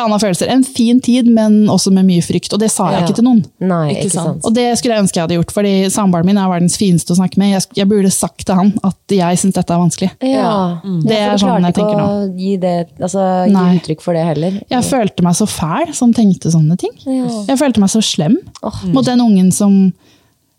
[0.00, 0.50] blanda følelser.
[0.50, 2.52] En fin tid, men også med mye frykt.
[2.56, 3.06] Og det sa jeg Ja.
[3.06, 3.44] ikke til noen.
[3.60, 4.26] Nei, Ikke ikke, sant.
[4.26, 4.44] sant.
[4.48, 7.18] Og det skulle jeg ønske jeg hadde gjort, fordi samboeren min er verdens fineste å
[7.20, 7.52] snakke med.
[7.54, 10.10] Jeg, jeg burde sagt til han at jeg syns dette er vanskelig.
[10.22, 14.00] Ja, Det er du sånn klarte jeg tenker ikke å gi, det, altså, gi uttrykk
[14.02, 14.60] for det heller.
[14.70, 16.92] Jeg følte meg så fæl som tenkte sånne ting.
[17.06, 17.28] Ja.
[17.52, 18.84] Jeg følte meg så slem oh.
[18.92, 19.92] mot den ungen som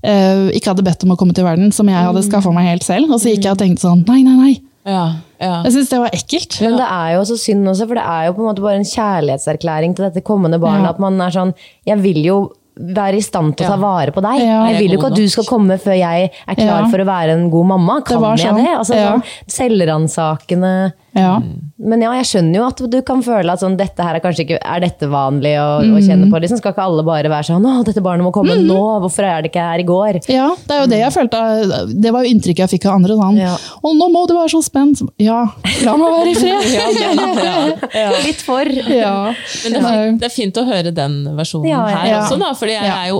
[0.02, 2.82] Uh, ikke hadde bedt om å komme til verden, som jeg hadde skaffa meg helt
[2.82, 3.12] selv.
[3.14, 4.54] Og så gikk jeg og tenkte sånn nei, nei, nei.
[4.86, 5.02] Ja,
[5.40, 5.62] ja.
[5.66, 6.62] Jeg syns det var ekkelt.
[6.62, 8.80] Men det er jo så synd også, for det er jo på en måte bare
[8.82, 10.88] en kjærlighetserklæring til dette kommende barnet.
[10.90, 10.96] Ja.
[10.96, 11.54] At man er sånn
[11.86, 12.40] Jeg vil jo
[12.82, 14.40] være i stand til å ta vare på deg.
[14.42, 14.62] Ja.
[14.72, 16.88] Jeg vil jo ikke at du skal komme før jeg er klar Ja.
[16.90, 18.02] for å være en god mamma.
[18.02, 18.56] Kan jeg sånn.
[18.58, 18.70] det?
[18.78, 19.12] Altså, Ja.
[19.12, 21.42] sånn, Selvransakende Ja.
[21.82, 24.44] Men ja, jeg skjønner jo at du kan føle at sånn, dette her er kanskje
[24.46, 26.40] ikke Er dette vanlig å, å kjenne på?
[26.40, 28.78] Liksom, skal ikke alle bare være sånn Å, dette barnet må komme nå!
[29.04, 30.20] Hvorfor er det ikke her i går?
[30.32, 31.42] ja, det er jo det jeg følte.
[32.06, 33.18] Det var jo inntrykket jeg fikk av andre.
[33.18, 33.40] Sånn.
[33.42, 33.56] Ja.
[33.58, 35.02] 'Å, nå må du være så spent.
[35.20, 35.42] Ja,
[35.84, 38.22] la meg være i fred.
[38.28, 38.72] Litt for.
[38.92, 39.34] Ja.
[39.66, 41.98] Men det er, fint, det er fint å høre den versjonen Ja, ja.
[42.06, 43.20] her også, da, fordi jeg er jo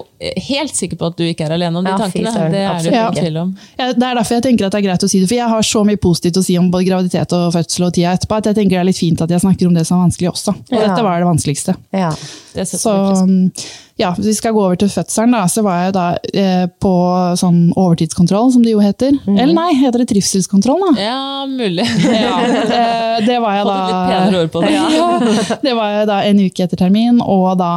[0.52, 2.32] helt sikker på at du ikke er alene om de Ja, tankene.
[2.34, 3.26] søren, Det er det jo ikke ikke.
[3.26, 3.54] tvil om.
[3.80, 5.50] Ja, det er derfor jeg tenker at det er greit å si det, for jeg
[5.56, 8.46] har så mye positivt å si om både graviditet og fødsel og tida etterpå, at
[8.52, 10.54] jeg tenker det er litt fint at jeg snakker om det som er vanskelig også.
[10.56, 10.88] Og Ja.
[10.88, 11.76] dette var det vanskeligste.
[11.94, 12.10] Ja.
[12.54, 13.52] Det Så på.
[13.98, 16.92] ja, hvis vi skal gå over til fødselen, da, så var jeg da eh, på
[17.40, 19.12] sånn overtidskontroll, som det jo heter.
[19.26, 19.38] Mm.
[19.40, 21.02] Eller nei, heter det trivselskontroll, da?
[21.02, 21.86] Ja, mulig.
[22.22, 24.72] Ja, eh, det var jeg da litt penere ord på det.
[24.98, 27.72] Ja, det var jeg da en uke etter termin, og da,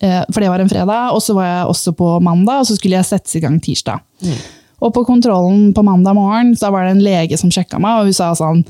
[0.00, 1.12] eh, for det var en fredag.
[1.14, 4.00] Og så var jeg også på mandag, og så skulle jeg settes i gang tirsdag.
[4.84, 8.04] Og på kontrollen på mandag morgen så var det en lege som sjekka meg, og
[8.10, 8.64] hun sa sånn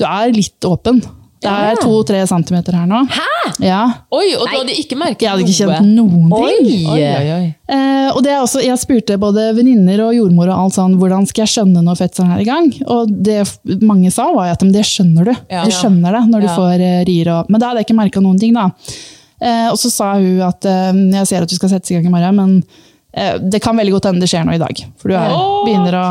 [0.00, 1.02] Du er litt åpen.
[1.40, 2.98] Det er to-tre centimeter her nå.
[3.08, 3.28] Hæ?!
[3.64, 3.78] Ja.
[4.12, 5.24] Oi, og du hadde ikke merket noe?
[5.24, 6.66] Jeg hadde ikke kjent noen ting.
[6.92, 6.98] Oi!
[7.00, 7.46] Oi, oi.
[7.72, 11.24] Eh, og det er også, jeg spurte både venninner og jordmor og alt sånn, hvordan
[11.30, 12.68] skal jeg skjønne når fødselen er i gang.
[12.92, 13.38] Og det
[13.80, 15.32] mange sa var at det skjønner du.
[15.48, 15.64] Ja.
[15.64, 16.58] Du skjønner det når du Ja.
[16.60, 17.32] får eh, rier.
[17.38, 18.52] Og, men da hadde jeg ikke merka noen ting.
[18.60, 18.68] da.
[19.40, 22.10] Eh, og så sa hun at eh, jeg ser at du skal settes i gang
[22.10, 22.62] i morgen, men
[23.42, 24.82] det kan veldig godt hende det skjer noe i dag.
[25.00, 25.32] For du er,
[25.66, 26.04] begynner å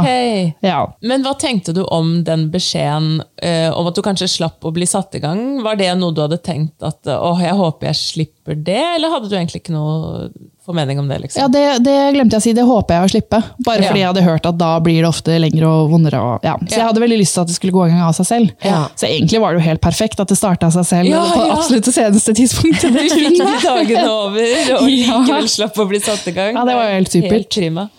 [0.66, 0.80] ja.
[1.06, 4.88] Men hva tenkte du om den beskjeden eh, om at du kanskje slapp å bli
[4.90, 5.62] satt i gang?
[5.64, 9.30] Var det noe du hadde tenkt at åh, jeg håper jeg slipper det, eller hadde
[9.30, 10.30] du egentlig ikke noe
[10.66, 11.18] formening om det?
[11.24, 11.42] liksom?
[11.42, 12.54] Ja, det, det glemte jeg å si.
[12.54, 13.40] Det håper jeg å slippe.
[13.66, 13.88] Bare Ja.
[13.90, 16.20] fordi jeg hadde hørt at da blir det ofte lengre og vondere.
[16.22, 16.56] Og, ja.
[16.70, 18.52] Så jeg hadde veldig lyst til at det skulle gå i gang av seg selv.
[18.64, 18.88] Ja.
[18.96, 21.46] Så egentlig var det jo helt perfekt at det starta av seg selv Ja, på
[21.48, 21.54] ja.
[21.58, 22.94] absolutt det seneste tidspunktet.
[22.94, 25.22] Du fikk de dagene over, og Ja.
[25.24, 26.54] likevel slapp å bli satt i gang.
[26.56, 27.32] Ja, det var jo helt supert.
[27.32, 27.90] Helt prima.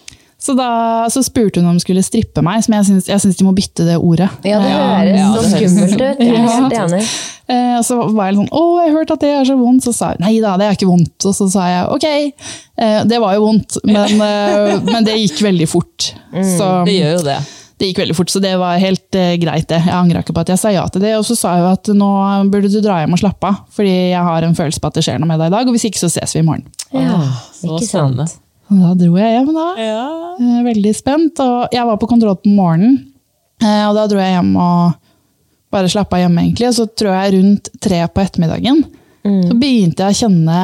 [0.41, 3.51] Så da så spurte hun om hun skulle strippe meg, som jeg syns, de må
[3.53, 4.31] bytte det ordet.
[4.49, 6.23] Ja, det høres ja, så skummelt ut.
[6.23, 7.03] Jeg er Ja.
[7.51, 9.57] Eh, og så var jeg litt sånn 'Å, jeg har hørt at det er så
[9.59, 11.25] vondt.' Så sa jeg nei da, det er ikke vondt.
[11.27, 12.07] Og så sa jeg ok,
[12.79, 16.13] eh, det var jo vondt, men, eh, men det gikk veldig fort.
[16.59, 17.39] Så, Det gjør jo det.
[17.81, 19.81] det gikk veldig fort, så det var helt eh, greit, det.
[19.87, 21.15] Jeg angra ikke på at jeg sa ja til det.
[21.17, 22.11] Og så sa jeg jo at nå
[22.53, 25.05] burde du dra hjem og slappe av, fordi jeg har en følelse på at det
[25.09, 26.67] skjer noe med deg i dag, og hvis ikke så ses vi i morgen.
[26.93, 27.19] Ja,
[27.57, 28.29] Så ikke spennende.
[28.71, 29.69] Og da dro jeg hjem, da.
[29.81, 30.05] Ja.
[30.39, 31.41] Eh, Veldig spent.
[31.41, 32.99] Og jeg var på kontroll på morgenen,
[33.63, 34.95] eh, og da dro jeg hjem og
[35.71, 36.69] bare slappa av hjemme, egentlig.
[36.71, 38.85] Og så tror jeg rundt tre på ettermiddagen
[39.21, 40.61] så begynte jeg å kjenne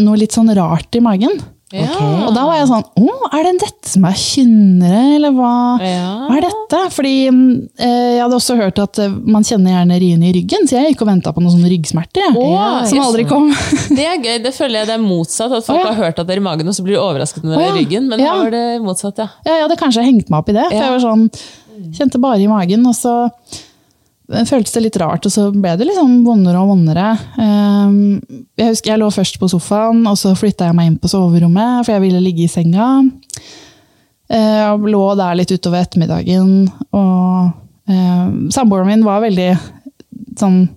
[0.00, 1.34] noe litt sånn rart i magen.
[1.74, 1.88] Ja.
[2.28, 5.50] Og da var jeg sånn Å, er det dette som er kynnere, eller hva,
[5.82, 6.10] Ja.
[6.28, 6.80] hva er dette?
[6.94, 7.48] Fordi mm,
[7.82, 10.92] eh, jeg hadde også hørt at eh, man kjenner gjerne riene i ryggen, så jeg
[10.94, 12.22] gikk og venta på noen sånne ryggsmerter.
[12.28, 13.50] jeg, Å, som aldri kom.
[13.98, 14.38] Det er gøy.
[14.44, 15.50] Det føler jeg det er motsatt.
[15.58, 15.90] At folk oh, ja.
[15.92, 17.74] har hørt at det er i magen, og så blir de overrasket når det er
[17.74, 18.08] i ryggen.
[18.12, 18.36] Men Ja.
[18.38, 19.28] var det motsatt, ja.
[19.44, 20.68] Ja, jeg hadde kanskje hengt meg opp i det.
[20.70, 20.86] For Ja.
[20.88, 21.28] jeg var sånn,
[21.98, 23.16] kjente bare i magen, og så
[24.30, 27.10] føltes det litt rart, og så ble det liksom vondere og vondere.
[27.38, 28.20] Ehm,
[28.56, 31.84] Jeg husker jeg lå først på sofaen, og så flytta jeg meg inn på soverommet,
[31.84, 32.88] for jeg ville ligge i senga.
[34.30, 37.52] Eh, Jeg lå der litt utover ettermiddagen, og
[37.88, 39.50] eh, samboeren min var veldig
[40.40, 40.68] sånn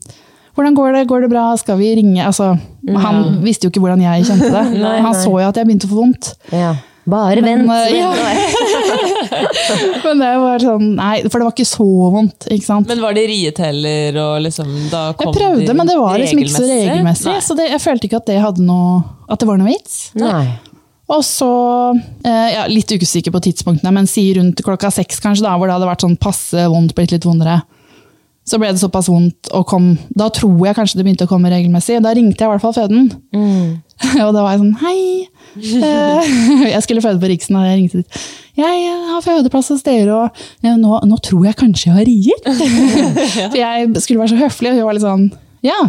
[0.57, 1.07] hvordan går det?
[1.07, 1.51] Går det bra?
[1.61, 2.25] Skal vi ringe?
[2.25, 2.55] Altså,
[2.89, 4.63] Han visste jo ikke hvordan jeg kjente det.
[4.81, 6.31] Nei, Han så jo at jeg begynte å få vondt.
[6.51, 6.71] Ja.
[7.07, 7.93] Bare Men, vent.
[7.93, 8.09] eh, ja.
[10.05, 12.47] Men det var sånn, nei, for det var ikke så vondt.
[12.53, 12.87] ikke sant?
[12.89, 16.41] Men var det rieteller og liksom da kom jeg prøvde, de men det var liksom
[16.43, 17.29] ikke så regelmessig.
[17.31, 17.43] Nei.
[17.45, 19.99] Så det, jeg følte ikke at det, hadde noe, at det var noe vits.
[20.19, 20.45] Nei.
[21.07, 21.49] Og så,
[22.27, 25.77] eh, ja, litt usikker på tidspunktene, men si rundt klokka seks kanskje, da, hvor det
[25.77, 27.61] hadde vært sånn passe vondt, blitt litt vondere.
[28.47, 31.51] Så ble det såpass vondt, og kom, da tror jeg kanskje det begynte å komme
[31.51, 31.99] regelmessig.
[32.03, 33.09] Da ringte jeg i hvert fall føden.
[34.25, 34.99] og da var jeg sånn, hei,
[35.57, 36.35] eh,
[36.73, 38.27] jeg skulle føde på Riksen, og jeg ringte dit.
[38.57, 42.39] Jeg har fødeplass hos dere, og nå, nå tror jeg kanskje jeg har rier.
[43.51, 45.27] For jeg skulle være så høflig, og hun var litt sånn,
[45.65, 45.79] ja,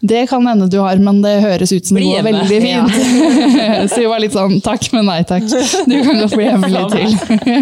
[0.00, 2.32] det kan hende du har, men det høres ut som det går hjemme.
[2.32, 2.92] veldig fint.
[3.92, 5.46] så jeg var litt sånn, takk, men nei takk.
[5.46, 7.14] Du kan godt bli hjemme litt til.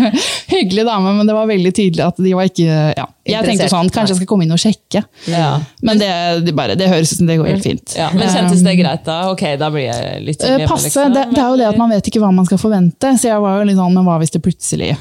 [0.55, 3.07] Hyggelig dame, men det var veldig tydelig at de var ikke, ja.
[3.25, 5.01] Jeg tenkte sånn, kanskje jeg skal komme inn og sjekke.
[5.33, 5.55] Ja.
[5.85, 6.11] Men det,
[6.45, 7.97] det, bare, det høres ut som det går helt fint.
[7.97, 9.23] Ja, men kjentes det greit da?
[9.33, 11.15] Ok, da blir jeg litt sånn Eh, hjemme, Passe, liksom.
[11.15, 13.43] det, det er jo det at man vet ikke hva man skal forvente, så jeg
[13.45, 14.93] var jo litt sånn, men hva hvis det plutselig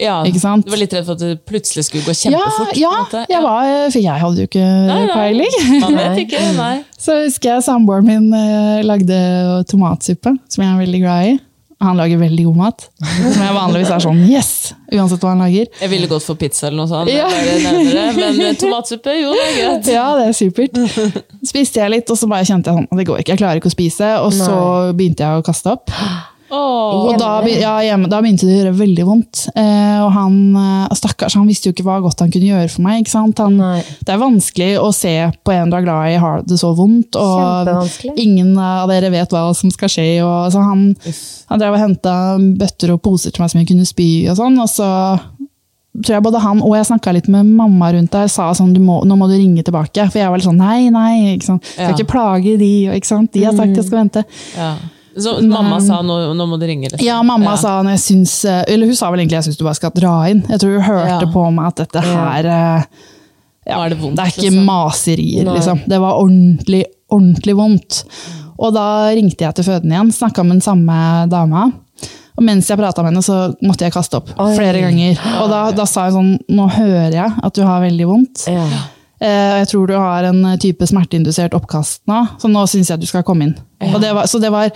[0.00, 0.16] ja?
[0.24, 2.72] Du var litt redd for at det plutselig skulle gå kjempefort?
[2.80, 4.66] Ja, ja, jeg var, for jeg hadde jo ikke
[5.12, 6.82] peiling.
[7.04, 9.20] Så husker jeg samboeren min eh, lagde
[9.70, 11.38] tomatsuppe, som jeg er veldig glad i.
[11.80, 12.82] Han lager veldig god mat.
[13.00, 14.50] Som jeg vanligvis er sånn yes!
[14.92, 15.70] Uansett hva han lager.
[15.80, 17.24] Jeg ville gått for pizza eller noe sånt, Ja.
[17.30, 19.88] nærmere, men eh, tomatsuppe, jo, det er greit.
[19.94, 20.76] Ja, det er supert.
[21.48, 23.72] Spiste jeg litt, og så bare kjente jeg sånn, det går ikke, jeg klarer ikke
[23.72, 24.10] å spise.
[24.26, 24.58] Og så
[24.98, 25.88] begynte jeg å kaste opp.
[26.50, 29.42] Åh, Og da, ja, hjemme, da begynte det å gjøre veldig vondt.
[29.54, 32.84] Eh, og han, eh, stakkars, han visste jo ikke hva godt han kunne gjøre for
[32.86, 33.06] meg.
[33.14, 33.34] Han,
[34.02, 35.14] det er vanskelig å se
[35.46, 39.30] på en du er glad i har det så vondt, og ingen av dere vet
[39.34, 40.08] hva som skal skje.
[40.26, 40.88] Og, så han,
[41.52, 44.58] han drev og henta bøtter og poser til meg som jeg kunne spy, og sånn.
[44.60, 44.88] Og så
[46.00, 48.80] tror jeg både han og jeg snakka litt med mamma rundt der, sa sånn du
[48.82, 50.06] må, nå må du ringe tilbake.
[50.10, 51.66] For jeg var litt sånn nei, nei, ikke sant?
[51.74, 53.32] skal ikke plage de, og ikke sant?
[53.34, 54.24] de har sagt jeg skal vente.
[54.56, 54.74] ja.
[55.18, 57.02] Så mamma sa nå, nå må du ringe, liksom.
[57.04, 57.56] Ja, mamma Ja.
[57.56, 59.90] sa når jeg syns eh, Eller hun sa vel egentlig jeg syns du bare skal
[59.96, 60.44] dra inn.
[60.48, 61.32] Jeg tror hun hørte Ja.
[61.32, 62.84] på meg at dette her eh,
[63.66, 64.64] ja, det vondt, Det er ikke liksom.
[64.66, 65.80] maserier, liksom.
[65.88, 68.04] Det var ordentlig, ordentlig vondt.
[68.58, 71.70] Og da ringte jeg til føden igjen, snakka med den samme dama.
[72.38, 74.54] Og mens jeg prata med henne, så måtte jeg kaste opp Oi.
[74.56, 75.18] flere ganger.
[75.42, 78.46] Og da, da sa hun sånn Nå hører jeg at du har veldig vondt.
[78.48, 78.64] Ja.
[79.20, 83.06] Eh, Jeg tror du har en type smerteindusert oppkast nå, så nå syns jeg du
[83.10, 83.56] skal komme inn.
[83.92, 84.70] Og det var, så det var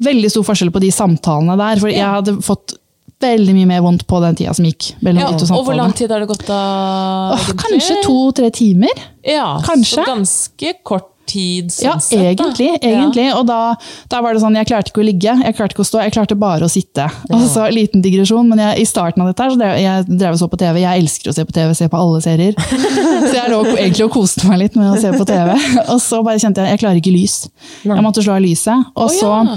[0.00, 2.76] veldig stor forskjell på de samtalene der, for jeg hadde fått
[3.20, 4.94] veldig mye mer vondt på den tida som gikk.
[5.04, 6.60] Ja, og, og hvor lang tid har det gått da?
[7.36, 9.02] Åh, kanskje to-tre timer?
[9.28, 10.00] Ja, kanskje.
[10.00, 12.38] Så ganske kort tid, sånn Ja, sett.
[12.40, 12.50] da.
[12.50, 13.26] egentlig.
[13.28, 13.36] Ja.
[13.38, 13.60] Og da,
[14.10, 16.14] da var det sånn, jeg klarte ikke å ligge, jeg klarte ikke å stå, jeg
[16.16, 17.06] klarte bare å sitte.
[17.30, 20.34] Og så Liten digresjon, men jeg, i starten av dette her, så drev, jeg drev
[20.34, 20.80] og så på TV.
[20.82, 22.56] Jeg elsker å se på TV, se på alle serier.
[23.20, 25.52] Så jeg lå egentlig og koste meg litt med å se på TV.
[25.92, 27.36] Og så bare kjente jeg jeg klarer ikke lys.
[27.84, 28.90] Jeg måtte slå av lyset.
[28.96, 29.56] Og oh, så ja.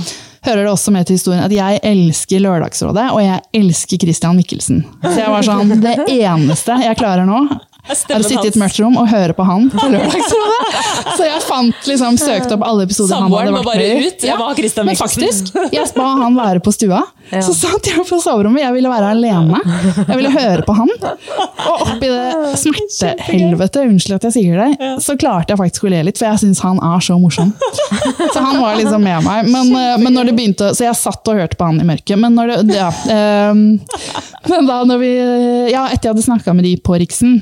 [0.50, 4.84] hører det også med til historien at jeg elsker Lørdagsrådet, og jeg elsker Christian Mikkelsen.
[5.04, 7.46] Så jeg var sånn, det eneste jeg klarer nå,
[7.84, 10.60] er å sitte i et mørkt rom og høre på han på Lørdagsrådet.
[11.18, 14.08] Så jeg fant liksom, søkte opp alle episoder han hadde vært med i.
[14.08, 14.24] ut.
[14.24, 17.02] Jeg var ha Christian Men faktisk, jeg ba han være på stua.
[17.34, 19.60] Så satt jeg på soverommet, jeg ville være alene.
[20.00, 20.92] Jeg ville høre på han.
[20.94, 26.04] Og oppi det smertehelvete, unnskyld at jeg sier det, så klarte jeg faktisk å le
[26.08, 27.54] litt, for jeg syns han er så morsom.
[28.34, 29.50] Så han var liksom med meg.
[29.52, 32.20] Men, eh, men når det begynte, så jeg satt og hørte på han i mørket.
[32.20, 32.90] Men når det, ja,
[33.52, 33.66] um,
[34.52, 35.12] men da når vi,
[35.74, 37.42] ja, etter jeg hadde snakka med de på Riksen,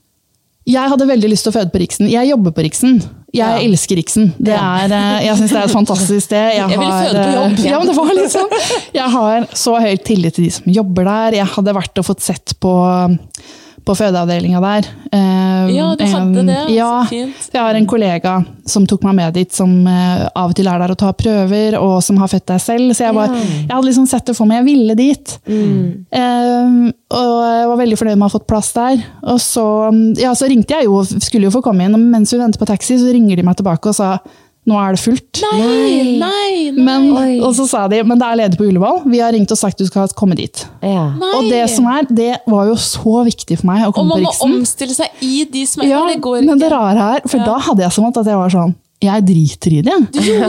[0.69, 2.09] jeg hadde veldig lyst til å føde på Riksen.
[2.11, 2.99] Jeg jobber på Riksen.
[3.33, 4.33] Jeg elsker Riksen.
[4.37, 6.49] Det er, eh, jeg syns det er et fantastisk sted.
[6.57, 7.53] Jeg vil har, føde på jobb.
[7.59, 8.51] eh, Ja, men det var litt sånn.
[8.93, 11.37] Jeg har så høy tillit til de som jobber der.
[11.39, 12.73] Jeg hadde vært og fått sett på,
[13.85, 14.87] på fødeavdelinga der.
[15.11, 16.55] Eh, Ja, du hadde det,
[17.05, 17.49] så fint.
[17.53, 18.33] jeg har en kollega
[18.65, 21.77] som tok meg med dit, som eh, av og til er der og tar prøver,
[21.79, 22.93] og som har født deg selv.
[22.97, 24.61] Så jeg, var, jeg hadde liksom sett det for meg.
[24.61, 25.35] Jeg ville dit.
[26.11, 29.01] Eh, og jeg var veldig fornøyd med å ha fått plass der.
[29.33, 29.65] Og så,
[30.21, 32.69] ja, så ringte jeg jo, skulle jo få komme inn, og mens vi venter på
[32.69, 34.13] taxi, så ringer de meg tilbake og sa
[34.69, 35.39] nå er det fullt.
[35.41, 36.83] Nei, nei, nei.
[36.85, 37.07] Men,
[37.41, 39.01] og så sa de men det er ledig på Ullevål.
[39.09, 40.61] Vi har ringt og sagt du skal komme dit.
[40.85, 41.07] Ja.
[41.17, 44.29] Og det som er, det var jo så viktig for meg å komme Og man
[44.29, 46.03] på må omstille seg i de som er Ja.
[46.11, 46.77] Det går men det ikke.
[46.77, 49.95] rare her, for da hadde jeg som at jeg var sånn jeg driter i det.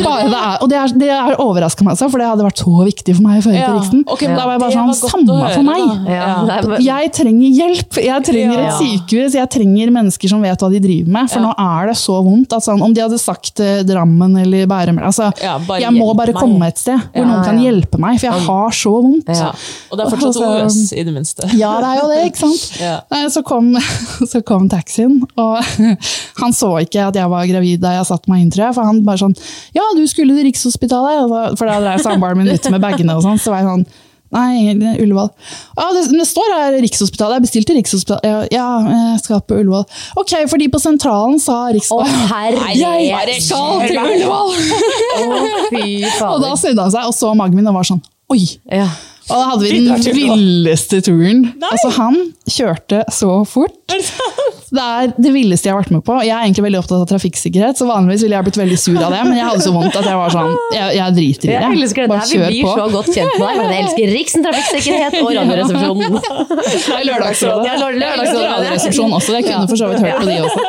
[0.04, 2.60] Bare det er, og det, er, det er overraska meg, altså, for det hadde vært
[2.62, 4.02] så viktig for meg å føre Ja, Riksen.
[4.12, 6.10] Okay, men da var jeg bare sånn, samme høre, for meg.
[6.12, 7.98] Ja, Jeg trenger hjelp.
[8.02, 8.66] Jeg trenger Ja.
[8.68, 9.36] et sykehus.
[9.38, 11.30] Jeg trenger mennesker som vet hva de driver med.
[11.32, 11.46] For Ja.
[11.48, 12.52] nå er det så vondt.
[12.52, 16.32] At sånn, om de hadde sagt eh, Drammen eller Bærum altså, Ja, Jeg må bare
[16.32, 16.42] meg.
[16.42, 17.70] komme et sted hvor Ja, noen kan ja.
[17.70, 19.28] hjelpe meg, for jeg har så vondt.
[19.32, 19.52] Ja.
[19.90, 21.48] Og det er fortsatt Altså, OS, i det minste.
[21.56, 22.80] Ja, det er jo det, ikke sant?
[22.80, 23.00] Ja.
[23.10, 23.72] Nei, så, kom,
[24.32, 25.58] så kom taxien, og
[26.42, 28.76] han så ikke at jeg var gravid da jeg satte meg inn, tror jeg.
[28.78, 29.36] For han bare sånn
[29.76, 31.58] Ja, du skulle til Rikshospitalet.
[31.60, 33.40] For da drev samboeren min ut med bagene og sånn.
[33.42, 33.86] Så var jeg sånn
[34.32, 35.28] Nei, Ullevål.
[35.76, 37.36] Ja, det, det står her Rikshospitalet.
[37.36, 38.24] Jeg bestilte Rikshospitalet.
[38.24, 38.68] Ja, ja,
[39.12, 39.84] jeg skal på Ullevål.
[40.22, 42.72] Ok, fordi på sentralen sa Å, Rikshospitalet herre
[43.12, 44.56] Jeg skal til Ullevål!
[45.20, 45.42] Å,
[45.74, 45.84] fy
[46.32, 48.00] Og da snudde han seg og så magen min og var sånn
[48.32, 48.46] Oi!
[48.72, 48.88] Ja.
[49.30, 51.44] Og da hadde vi den villeste turen.
[51.70, 52.16] Altså, han
[52.50, 53.76] kjørte så fort.
[54.72, 56.14] Det er det villeste jeg har vært med på.
[56.24, 59.12] Jeg er egentlig veldig opptatt av trafikksikkerhet, så vanligvis ville jeg blitt veldig sur av
[59.12, 61.58] det, men jeg hadde så vondt at jeg var sånn Jeg, jeg driter i det.
[61.60, 62.30] Jeg elsker det Bare der.
[62.32, 62.72] Vi blir på.
[62.72, 63.60] så godt kjent med deg.
[63.60, 66.16] Men jeg elsker Riksen trafikksikkerhet og Radioresepsjonen.
[66.72, 67.68] Det er Lørdagsrådet.
[67.68, 68.48] Ja, lør- Lørdagsrådet.
[68.56, 69.36] Radioresepsjon også.
[69.38, 70.60] Jeg kunne for så vidt hørt på de også.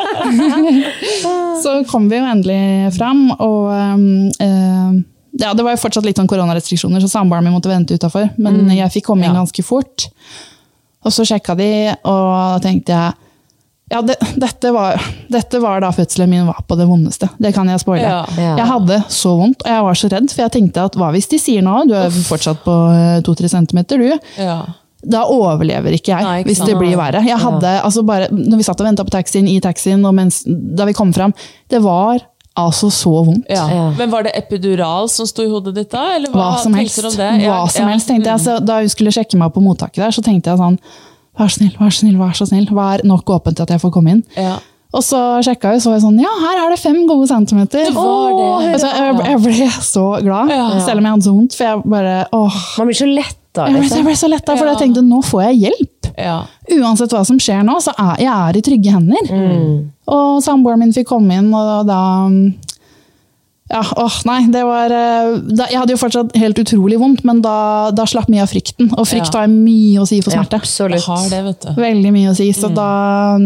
[1.64, 4.92] Så kom vi jo endelig fram, og um, eh,
[5.40, 8.30] ja, det var jo fortsatt litt sånn koronarestriksjoner, så samboeren min måtte vente utafor.
[8.38, 10.08] Men jeg fikk komme inn ganske fort.
[11.04, 11.70] Og så sjekka de,
[12.08, 13.20] og da tenkte jeg
[13.92, 17.28] ja, det, dette, var, dette var da fødselen min var på det vondeste.
[17.38, 18.08] Det kan jeg spoile.
[18.08, 18.22] Ja.
[18.40, 18.54] Ja.
[18.58, 21.30] Jeg hadde så vondt, og jeg var så redd, for jeg tenkte at hva hvis
[21.30, 22.78] de sier nå, du er fortsatt på
[23.28, 24.32] 2-3 centimeter, du.
[24.42, 24.58] Ja.
[25.04, 27.22] Da overlever ikke jeg, Nei, ikke hvis det blir verre.
[27.28, 30.42] Jeg hadde, altså bare, når vi satt og venta på taxien, i taxien, og mens,
[30.48, 31.36] da vi kom fram,
[31.70, 32.24] det var
[32.60, 33.48] altså så vondt.
[33.50, 33.64] Ja.
[33.72, 33.86] Ja.
[33.98, 36.04] Men var det epidural som sto i hodet ditt da?
[36.18, 37.00] Eller Hva hva, som helst.
[37.02, 37.32] du om det?
[37.48, 37.94] Hva som ja.
[37.94, 38.44] helst, tenkte jeg.
[38.46, 40.78] Så da hun skulle sjekke meg på mottaket der, så tenkte jeg sånn
[41.34, 42.68] Vær så snill, vær så snill, vær så snill.
[42.78, 44.20] Vær nok åpen til at jeg får komme inn.
[44.38, 44.60] Ja.
[44.94, 47.88] Og så sjekka jeg, så jeg sånn Ja, her er det fem gode centimeter.
[47.88, 48.44] Det var det.
[48.46, 50.68] Åh, jeg, jeg ble så glad, Ja.
[50.86, 51.58] selv om jeg hadde så vondt.
[51.58, 53.10] For jeg bare åh, Man blir så
[53.54, 54.06] letta, jeg ble, jeg liksom.
[54.06, 54.72] ble så letta, for Ja.
[54.74, 56.12] jeg tenkte nå får jeg hjelp.
[56.18, 56.46] Ja.
[56.72, 59.34] Uansett hva som skjer nå, så er jeg er i trygge hender.
[60.08, 62.02] Og samboeren min fikk komme inn, og da
[63.74, 67.40] ja, åh, nei, det var eh, da, Jeg hadde jo fortsatt helt utrolig vondt, men
[67.42, 68.92] da, da slapp mye av frykten.
[69.00, 69.40] Og frykt Ja.
[69.40, 70.60] har mye å si for smerte.
[70.60, 71.06] Ja, absolutt.
[71.08, 71.82] har det, vet du.
[71.82, 72.52] Veldig mye å si.
[72.54, 73.38] Så da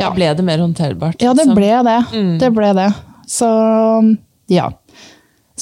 [0.00, 1.20] Da ble det mer håndterbart.
[1.22, 1.54] Ja, det liksom.
[1.54, 2.38] ble det.
[2.40, 2.88] Det ble det.
[3.28, 3.46] Så
[4.50, 4.70] ja.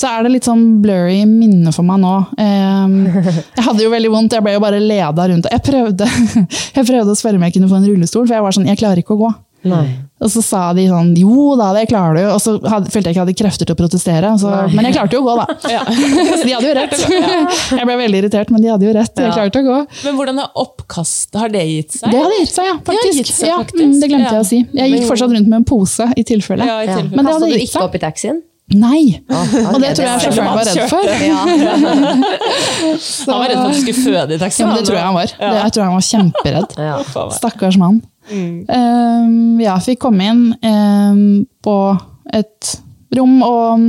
[0.01, 2.15] Så er det litt sånn blurry minne for meg nå.
[2.41, 2.95] Ehm,
[3.59, 5.51] jeg hadde jo veldig vondt, jeg ble jo bare leda rundt.
[5.53, 6.09] Jeg prøvde,
[6.79, 8.81] jeg prøvde å spørre om jeg kunne få en rullestol, for jeg var sånn, jeg
[8.81, 9.33] klarer ikke å gå.
[9.69, 9.83] Nei.
[10.25, 12.23] Og så sa de sånn jo da, det klarer du.
[12.33, 14.31] Og så hadde, følte jeg ikke jeg hadde krefter til å protestere.
[14.41, 15.47] Så, men jeg klarte jo å gå, da.
[16.41, 16.97] så de hadde jo rett.
[17.77, 19.13] jeg ble veldig irritert, men de hadde jo rett.
[19.21, 19.35] Jeg Ja.
[19.37, 19.79] klarte å gå.
[20.07, 21.37] Men hvordan er oppkastet?
[21.45, 22.09] Har det gitt seg?
[22.09, 22.77] Det hadde gitt seg, ja.
[22.81, 23.19] Det Faktisk.
[23.21, 23.85] gitt seg, ja, faktisk.
[23.85, 24.63] mm, det glemte jeg å si.
[24.81, 26.65] Jeg gikk fortsatt rundt med en pose i tilfelle.
[26.73, 26.97] Ja, i Ja.
[26.97, 27.17] tilfelle.
[27.17, 28.41] Men det Kastet hadde du ikke opp i taxien?
[28.71, 29.19] Nei!
[29.27, 31.03] ok, Og det tror jeg sjåføren var redd for.
[31.31, 31.41] Ja.
[33.27, 34.69] Han var redd for at du skulle føde i Ja, taxien.
[34.71, 35.33] Ja, det tror jeg han var.
[35.35, 36.77] Det, jeg tror han var kjemperedd.
[36.79, 37.29] Ja.
[37.35, 38.01] Stakkars mann.
[38.31, 41.23] Um, ja, fikk komme inn um,
[41.65, 41.77] på
[42.37, 42.77] et
[43.19, 43.89] rom og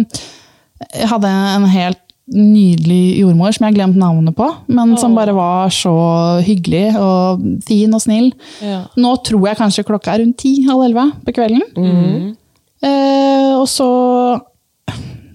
[0.95, 1.99] jeg hadde en helt
[2.32, 5.91] nydelig jordmor som jeg har glemt navnet på, men som bare var så
[6.45, 8.29] hyggelig og fin og snill.
[8.63, 8.86] Ja.
[8.97, 12.32] Nå tror jeg kanskje klokka er rundt ti halv elleve på kvelden.
[12.82, 13.89] Eh, og så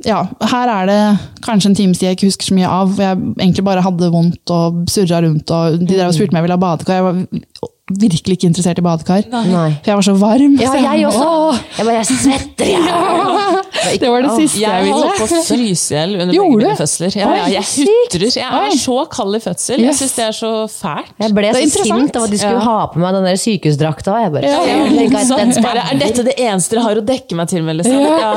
[0.06, 0.20] ja,
[0.52, 1.00] her er det
[1.44, 2.92] kanskje en times tid jeg ikke husker så mye av.
[2.94, 5.50] hvor Jeg egentlig bare hadde vondt og surra rundt.
[5.50, 7.00] og De der og spurte om jeg ville ha badekar.
[7.00, 9.26] Jeg var virkelig ikke interessert i badekar.
[9.30, 9.68] Nei.
[9.78, 10.54] For jeg var så varm.
[10.58, 11.26] Ja, så jeg også.
[11.26, 14.00] Åh, Jeg bare, jeg svetter, jeg.
[14.02, 14.96] det var det siste jeg, Jeg ville.
[14.96, 17.14] holdt på å fryse i hjel under Gjorde begge mine fødsler.
[17.20, 18.24] Ja, ja, jeg hutrer.
[18.40, 19.84] Jeg er så kald i fødsel.
[19.86, 21.12] Jeg syns det er så fælt.
[21.22, 22.02] Jeg ble er så interessant.
[22.10, 22.64] sint av at de skulle Ja.
[22.66, 24.16] ha på meg den der sykehusdrakta.
[24.24, 24.76] Jeg bare, Ja, ja.
[24.90, 27.76] jeg er dette det eneste dere har å dekke meg til med?
[27.76, 28.02] Liksom?
[28.02, 28.32] Ja.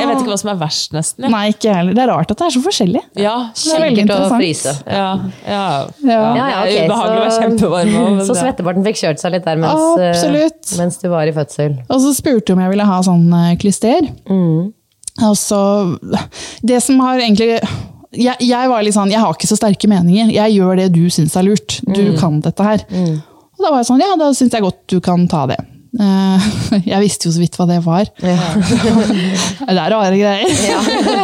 [0.00, 1.28] Jeg vet ikke hva som er verst, nesten.
[1.28, 1.30] jeg.
[1.36, 1.92] Nei, ikke heller.
[1.92, 3.04] Det er rart at det er så forskjellig.
[3.20, 4.32] Ja, Det er veldig interessant.
[4.32, 4.72] å fryse.
[4.88, 5.64] ja, ja.
[6.00, 6.20] Ja.
[6.34, 8.20] Ja, ja, Det er ubehagelig å være kjempevarm.
[8.24, 11.76] Så det- svettebarten fikk kjørt seg litt der mens, eh, mens du var i fødsel.
[11.88, 13.26] Og så spurte hun om jeg ville ha sånn
[13.60, 14.08] klyster.
[14.30, 14.72] Mm.
[15.28, 15.60] Og så
[16.62, 17.60] Det som har egentlig
[18.14, 20.30] jeg, jeg var litt sånn, jeg har ikke så sterke meninger.
[20.30, 21.80] Jeg gjør det du syns er lurt.
[21.82, 22.84] Du kan dette her.
[22.94, 25.58] Og da var jeg sånn, ja, da syns jeg godt du kan ta det.
[25.94, 26.46] Eh,
[26.90, 28.08] jeg visste jo så vidt hva det var.
[28.20, 30.48] det er rare greier.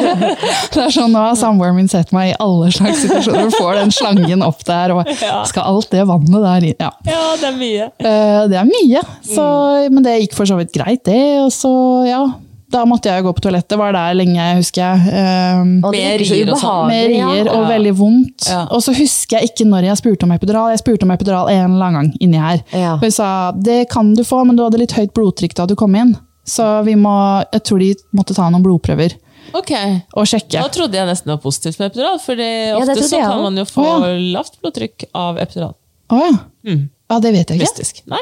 [0.74, 3.50] det er sånn, Nå har samboeren min sett meg i alle slags situasjoner.
[3.50, 5.10] Du får den slangen opp der, og
[5.50, 6.78] skal alt det vannet der inn?
[6.78, 6.92] Ja.
[7.08, 7.90] ja, det er mye.
[7.98, 9.44] Eh, Det er mye, så,
[9.90, 11.20] men det gikk for så vidt greit, det.
[11.42, 11.72] Og så,
[12.08, 12.22] ja,
[12.70, 13.76] da måtte jeg jo gå på toalettet.
[13.80, 15.12] Var der lenge, husker jeg.
[15.60, 16.90] Um, Med rier og sånn.
[16.90, 18.48] Med rier og veldig vondt.
[18.48, 18.62] Ja.
[18.70, 20.72] Og så husker jeg ikke når jeg spurte om epidural.
[20.74, 22.62] Jeg spurte om epidural en eller annen gang inni her.
[22.74, 22.96] Ja.
[23.02, 25.96] Hun sa det kan du få, men du hadde litt høyt blodtrykk da du kom
[25.98, 26.14] inn.
[26.46, 27.12] Så vi må,
[27.52, 29.18] jeg tror de måtte ta noen blodprøver
[29.56, 29.70] Ok,
[30.14, 30.60] og sjekke.
[30.60, 33.58] Da trodde jeg nesten det var positivt med epidural, for det ofte så kan man
[33.58, 33.86] jo få
[34.30, 35.74] lavt blodtrykk av epidural.
[36.10, 36.30] Å ja.
[36.70, 37.66] ja, det vet jeg ikke.
[37.66, 38.02] Mystisk.
[38.10, 38.20] Nei?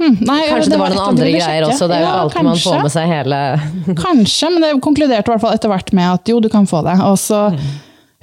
[0.00, 1.86] Hm, nei, Kanskje det var noen andre greier også.
[1.90, 3.38] Det er jo Ja, alt man får med seg hele
[3.98, 6.80] Kanskje, men det konkluderte i hvert fall etter hvert med at jo, du kan få
[6.86, 6.96] det.
[7.04, 7.58] Og så Mm.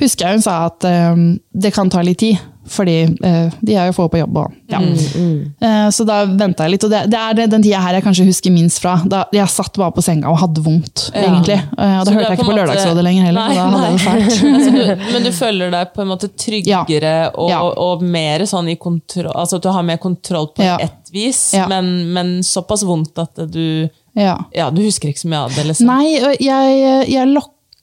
[0.02, 2.38] husker jeg hun sa at um, det kan ta litt tid,
[2.70, 2.96] fordi
[3.26, 4.38] eh, de er jo få på jobb.
[4.44, 4.80] Og, ja.
[4.80, 8.04] Mm, Eh, så da venta jeg litt, og det, det er den tida her jeg
[8.06, 8.94] kanskje husker minst fra.
[9.10, 11.24] Da jeg satt bare på senga og hadde vondt, Ja.
[11.28, 11.58] egentlig.
[11.78, 13.42] Eh, og da hørte jeg ikke på måte- Lørdagsrådet lenger heller.
[13.42, 14.14] Nei, og da hadde jeg det nei.
[14.14, 14.64] fælt.
[14.66, 17.62] Så du, men du føler deg på en måte tryggere og, Ja.
[17.90, 22.12] og mer sånn i kontroll Altså at du har mer kontroll på ett vis, men,
[22.14, 24.38] men såpass vondt at du Ja.
[24.56, 25.88] Ja, du husker ikke så mye av det, liksom.
[25.88, 27.28] Nei, og jeg, jeg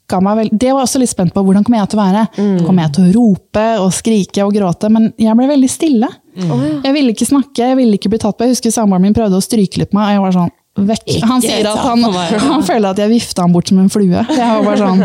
[0.07, 0.57] lokka meg veldig.
[0.59, 1.43] Det var jeg også litt spent på.
[1.43, 2.21] Hvordan kommer jeg til å være?
[2.65, 4.89] Kommer jeg til å rope og skrike og gråte?
[4.89, 6.07] Men jeg ble veldig stille.
[6.37, 8.45] Jeg ville ikke snakke, jeg ville ikke bli tatt på.
[8.47, 11.07] Jeg husker samboeren min prøvde å stryke litt på meg, og jeg var sånn Vekk.
[11.25, 12.03] Han sier at han,
[12.37, 14.13] han føler at jeg vifta han bort som en flue.
[14.13, 14.99] Jeg var bare sånn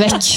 [0.00, 0.28] Vekk!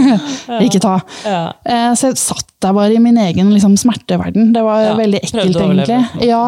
[0.68, 0.92] ikke ta.
[1.26, 4.52] Eh, Så jeg satt der bare i min egen liksom, smerteverden.
[4.54, 6.28] Det var veldig ekkelt, egentlig.
[6.30, 6.44] Ja.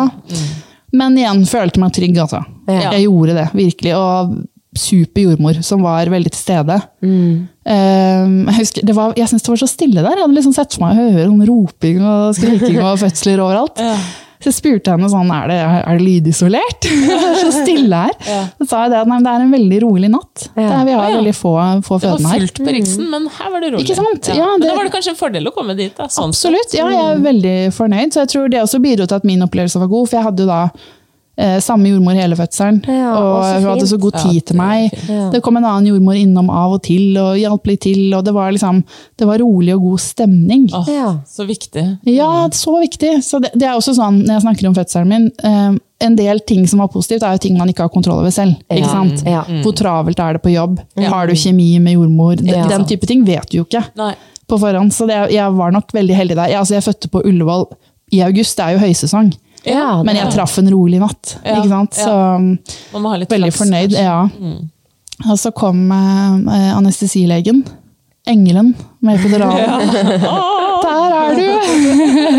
[0.94, 2.44] Men igjen følte meg trygg, altså.
[2.70, 3.96] Jeg gjorde det, virkelig.
[3.98, 4.38] Og
[4.78, 6.78] super jordmor som var veldig til stede.
[7.02, 10.16] Eh, jeg husker, det var, jeg syntes det var så stille der.
[10.16, 13.82] Jeg hadde liksom sett for meg å høre sånn roping og skriking og fødsler overalt.
[14.42, 16.86] Så jeg spurte henne sånn, er det, er det lydisolert?
[17.06, 18.16] det er så stille her.
[18.58, 20.48] Så sa jeg det, at nei, det er en veldig rolig natt.
[20.56, 20.64] Ja.
[20.80, 21.20] er, vi har Ja.
[21.20, 21.52] veldig få,
[21.86, 23.84] få Det var fullt på Riksen, men her var det rolig.
[23.86, 24.32] Ikke sant?
[24.32, 24.40] Ja.
[24.40, 25.94] Ja, Men da var det kanskje en fordel å komme dit.
[25.94, 26.50] Da, sånn sett.
[26.50, 26.74] Absolutt.
[26.74, 28.16] Ja, jeg er veldig fornøyd.
[28.16, 30.10] Så jeg tror det også bidro til at min opplevelse var god.
[30.10, 30.60] For jeg hadde jo da
[31.64, 32.82] samme jordmor hele fødselen.
[32.86, 34.90] Ja, og hun hadde så god tid til meg.
[35.08, 35.30] Ja.
[35.32, 38.02] Det kom en annen jordmor innom av og til og hjalp litt til.
[38.14, 38.82] Og det var liksom,
[39.18, 40.66] det var rolig og god stemning.
[40.76, 41.14] Oh, Ja.
[41.26, 41.86] Så viktig.
[42.12, 43.14] Ja, så viktig.
[43.24, 46.40] Så det, det er også sånn, når jeg snakker om fødselen min, eh, en del
[46.46, 48.58] ting som var positivt, er jo ting man ikke har kontroll over selv.
[48.68, 49.22] Ikke sant?
[49.24, 49.44] Ja.
[49.64, 50.80] Hvor travelt er det på jobb?
[50.98, 52.36] Har du kjemi med jordmor?
[52.42, 54.12] Den, den type ting vet du jo ikke Nei.
[54.50, 54.92] på forhånd.
[54.92, 56.52] Så det, jeg var nok veldig heldig der.
[56.52, 57.66] Jeg, altså, jeg fødte på Ullevål
[58.12, 59.30] i august, det er jo høysesong.
[59.64, 61.36] Ja, Men jeg traff en rolig natt.
[61.44, 61.98] Ja, ikke sant?
[61.98, 62.04] ja.
[62.06, 62.14] Så
[62.94, 63.92] Man må ha litt veldig flaks, fornøyd.
[63.98, 64.28] Ja.
[65.30, 67.62] Og så kom eh, anestesilegen.
[68.26, 69.90] Engelen med epiduralen.
[70.82, 71.46] Der er du!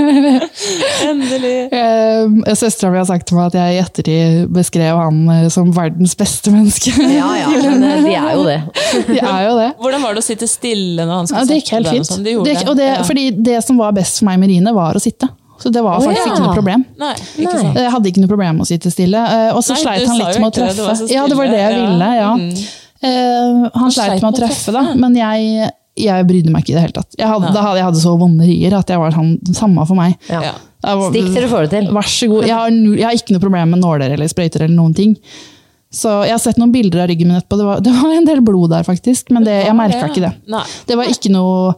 [1.10, 1.54] Endelig.
[1.74, 5.72] Eh, Søstera mi har sagt til meg at jeg i ettertid beskrev han eh, som
[5.76, 6.94] verdens beste menneske.
[7.14, 8.58] Ja, ja, men eh, de er jo det.
[9.10, 9.70] De er jo det.
[9.84, 12.10] Hvordan var det å sitte stille når han Ja, skulle det gikk helt fint.
[12.10, 12.26] sånn?
[12.26, 12.68] Det Det, det.
[12.70, 13.04] og det, Ja.
[13.08, 15.30] Fordi det som var best for meg med Rine, var å sitte.
[15.64, 16.32] Så det var faktisk oh, ja.
[16.34, 16.82] ikke noe problem.
[17.00, 17.60] Nei, ikke Nei.
[17.62, 17.78] sant.
[17.80, 19.22] Jeg hadde ikke noe problem med å sitte stille.
[19.36, 20.88] eh, Og så sleit han litt med å treffe.
[21.00, 22.34] det, Ja, det var det jeg ville, ja.
[22.36, 22.50] Mm.
[23.04, 26.84] Uh, han sleit med å treffe, da, men jeg, jeg brydde meg ikke i det
[26.86, 27.16] hele tatt.
[27.20, 27.56] Jeg hadde, ja.
[27.56, 30.14] da hadde jeg hadde så vonde rier at jeg var sånn, samme for meg.
[30.32, 30.44] Ja.
[30.50, 30.54] Ja.
[30.84, 31.90] Var- Stikk til du får det til.
[31.96, 32.46] Vær så god.
[32.48, 35.18] Jeg har, jeg har ikke noe problem med nåler eller sprøyter eller noen ting.
[35.94, 37.60] Så Jeg har sett noen bilder av ryggen min etterpå.
[37.60, 40.34] Det var, det var en del blod der, faktisk, men det, jeg merka ikke det.
[40.52, 40.64] Nei.
[40.90, 41.76] Det var ikke noe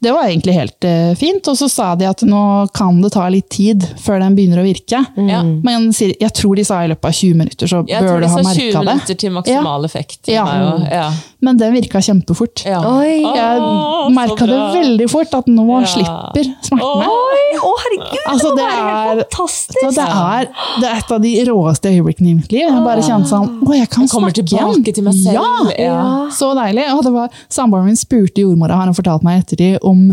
[0.00, 2.40] det var egentlig helt uh, fint, og så sa de at nå
[2.76, 5.02] kan det ta litt tid før den begynner å virke.
[5.16, 5.42] Ja.
[5.44, 8.20] Men sier- jeg tror de sa i løpet av 20 minutter, så Jeg bør tror
[8.20, 8.94] du de ha sa 20 merka det.
[8.94, 10.20] minutter til maksimal effekt.
[10.32, 10.46] Ja.
[10.90, 11.10] ja.
[11.40, 12.64] Men den virka kjempefort.
[12.68, 12.80] Ja.
[12.84, 13.20] Oi.
[13.24, 15.86] Jeg Åh, merka det veldig fort, at nå Ja.
[15.86, 17.06] slipper smertene.
[17.10, 19.78] Oi, å herregud, Altså, det det må være er- helt fantastisk!
[19.80, 20.48] Det er,
[20.80, 22.66] det er et av de råeste øyeblikkene i mitt liv.
[22.68, 24.94] Jeg bare kjente sånn Å, jeg kan Jeg kommer snakke igjen!
[24.94, 25.34] til meg selv.
[25.34, 25.74] Ja!
[25.78, 26.00] Ja.
[26.32, 26.88] Så deilig.
[26.96, 30.06] Og det var, Samboeren min spurte jordmora, har han fortalt meg ettertid, om,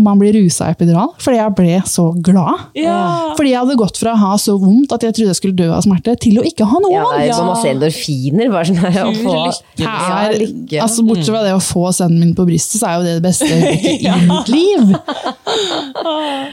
[0.00, 1.12] om han blir rusa av epidural.
[1.20, 2.66] Fordi jeg ble så glad.
[2.78, 2.98] Ja.
[3.38, 5.68] Fordi jeg hadde gått fra å ha så vondt at jeg trodde jeg skulle dø
[5.76, 7.20] av smerte, til å ikke ha noe Ja, vondt.
[7.20, 8.50] det er så masse endorfiner.
[8.52, 9.62] Bare sånn her, å få lykke.
[9.80, 10.80] Det Ja, er, lykke.
[10.84, 13.24] altså Bortsett fra det å få sønnen min på brystet, så er jo det det
[13.28, 14.94] beste øyeblikket i mitt liv.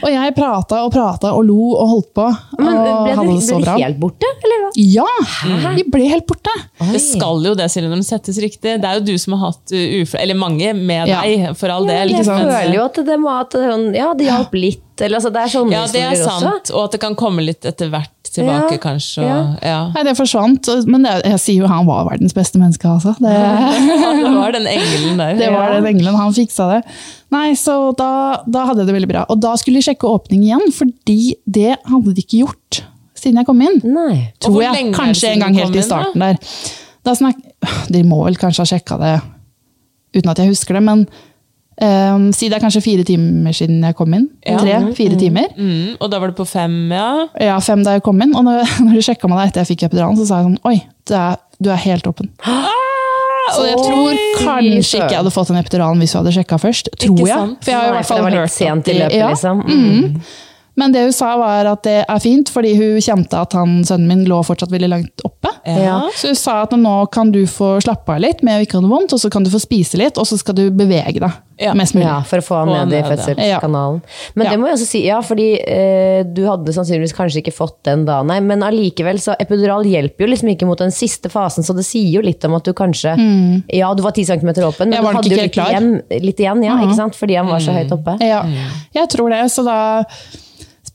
[0.02, 2.26] Og jeg prata og prata og lo og holdt på.
[2.58, 4.70] Men og ble hadde det, ble det helt borte, eller hva?
[4.78, 5.06] Ja!
[5.78, 6.52] de ble helt borte.
[6.92, 8.76] Det skal jo det, Silje, når det settes riktig.
[8.82, 11.20] Det er jo du som har hatt uh, uflaks Eller mange med Ja.
[11.24, 12.12] deg, for all del.
[12.14, 14.84] Jeg føler jo at det, må, at sånn- ja, det hjalp litt.
[15.00, 16.40] Eller, altså, det er sånne Ja, det er historier også.
[16.52, 16.70] sant.
[16.74, 19.22] Og at det kan komme litt etter hvert tilbake, Ja, kanskje.
[19.24, 19.78] Og, ja.
[19.94, 20.68] Nei, det forsvant.
[20.90, 23.14] Men det, jeg sier jo han var verdens beste menneske, altså.
[23.18, 23.30] Det,
[24.18, 25.38] Det var den engelen der.
[25.38, 26.82] det var den engelen, han fiksa det.
[27.30, 29.24] Nei, så da, da hadde jeg det veldig bra.
[29.32, 32.82] Og da skulle de sjekke åpning igjen, fordi det hadde de ikke gjort
[33.18, 33.80] siden jeg kom inn.
[33.82, 34.32] Nei.
[34.46, 34.92] Og hvor Tror jeg.
[34.94, 35.86] Kanskje en gang helt inn, i da?
[35.88, 36.38] starten der.
[37.06, 37.34] Da snak...
[37.90, 39.16] De må vel kanskje ha sjekka det
[40.14, 41.02] uten at jeg husker det, men
[41.82, 44.28] um, si det er kanskje fire timer siden jeg kom inn.
[44.46, 44.58] Ja.
[44.62, 45.52] Tre-fire timer.
[45.56, 47.10] Mm, og da var det på fem, ja.
[47.40, 48.34] Ja, fem da jeg kom inn.
[48.38, 50.60] Og når, når de sjekka meg da etter jeg fikk epiduralen, så sa jeg sånn
[50.68, 50.76] Oi,
[51.08, 52.32] er, du er helt åpen.
[53.48, 56.90] Så jeg tror kanskje ikke jeg hadde fått den epiduralen hvis du hadde sjekka først.
[57.00, 57.54] Tror jeg.
[57.64, 59.62] For jeg har i hvert fall hørt det var litt sent i løpet, liksom.
[59.64, 60.18] Mm.
[60.78, 64.06] Men det hun sa var at det er fint, fordi hun kjente at han, sønnen
[64.12, 65.50] min lå fortsatt veldig langt oppe.
[65.66, 65.98] Ja.
[66.16, 68.84] Så hun sa at nå kan du få slappe av litt med å ikke ha
[68.86, 71.30] noe vondt, og så kan du få spise litt, og så skal du bevege deg
[71.58, 71.72] Ja.
[71.74, 72.06] mest mulig.
[72.06, 74.00] Ja, for å få Få ned i fødselskanalen.
[74.38, 74.50] Men Ja.
[74.52, 78.04] det må jeg også si, ja, fordi eh, du hadde sannsynligvis kanskje ikke fått den
[78.06, 81.74] da, nei, men allikevel så epidural hjelper jo liksom ikke mot den siste fasen, så
[81.74, 83.16] det sier jo litt om at du kanskje,
[83.74, 85.90] ja, du var 10 cm åpen, men du hadde jo litt igjen,
[86.22, 88.14] litt igjen, ja, ikke sant, fordi han var så høyt oppe.
[88.22, 88.44] Ja,
[88.94, 89.42] jeg tror det.
[89.50, 90.06] Så da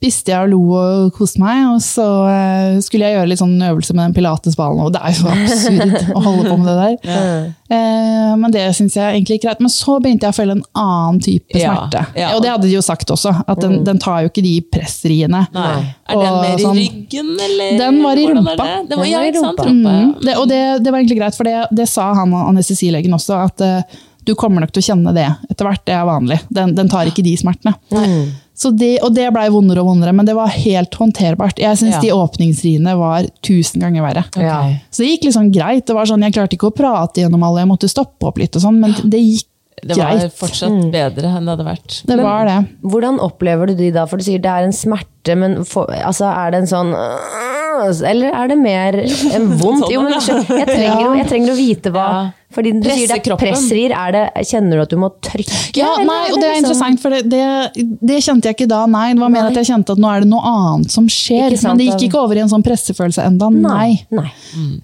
[0.04, 3.54] spiste jeg og lo og koste meg, og så eh, skulle jeg gjøre litt sånn
[3.64, 6.76] øvelse med den pilatesballen, og det er jo så absurd å holde på med det
[6.82, 7.46] der.
[7.72, 9.64] Eh, men det syns jeg egentlig ikke er greit.
[9.64, 12.04] Men så begynte jeg å føle en annen type Ja, smerte.
[12.20, 12.34] ja.
[12.36, 15.46] Og det hadde de jo sagt også, at den, den tar jo ikke de pressriene.
[15.56, 15.74] Nei.
[16.12, 17.78] Er den Og mer i sånn- ryggen, eller?
[17.80, 18.56] Den var i rumpa.
[18.60, 18.72] det?
[18.92, 19.64] Den var, ja, ikke sant?
[19.64, 19.94] rumpa.
[19.96, 20.04] Ja.
[20.04, 23.40] Mm, det, og det, det var egentlig greit, for det, det sa han anestesilegen også,
[23.48, 25.82] at eh, du kommer nok til å kjenne det etter hvert.
[25.88, 26.38] Det er vanlig.
[26.54, 27.74] Den, den tar ikke de smertene.
[27.92, 28.04] Så
[28.78, 31.58] det, og det blei vondere og vondere, men det var helt håndterbart.
[31.60, 32.02] Jeg syns Ja.
[32.02, 34.24] de åpningsriene var tusen ganger verre.
[34.30, 34.82] Okay.
[34.92, 35.86] Så det gikk liksom greit.
[35.88, 38.56] Det var sånn, Jeg klarte ikke å prate gjennom alle, jeg måtte stoppe opp litt,
[38.56, 39.46] og sånn, men det gikk
[39.84, 40.32] Det var greit.
[40.38, 42.04] fortsatt bedre enn det hadde vært.
[42.06, 42.68] Det var det.
[42.84, 44.06] Hvordan opplever du de da?
[44.06, 45.08] For du sier det er en smerte,
[45.40, 49.88] men for, altså, er det en sånn øh, Eller er det mer en vondt?
[49.94, 52.08] Jo, men jeg, trenger, jeg trenger å vite hva
[52.54, 53.94] Fordi du sier det er pressrir.
[53.98, 55.72] Er det, kjenner du at du må trykke?
[55.80, 58.84] Ja, nei, og det er liksom- interessant, for det, det, det kjente jeg ikke da.
[58.86, 61.56] Nei, det var mer at jeg kjente at nå er det noe annet som skjer.
[61.64, 63.50] Men det gikk ikke over i en sånn pressefølelse enda.
[63.50, 63.96] Nei.
[64.14, 64.28] Nei.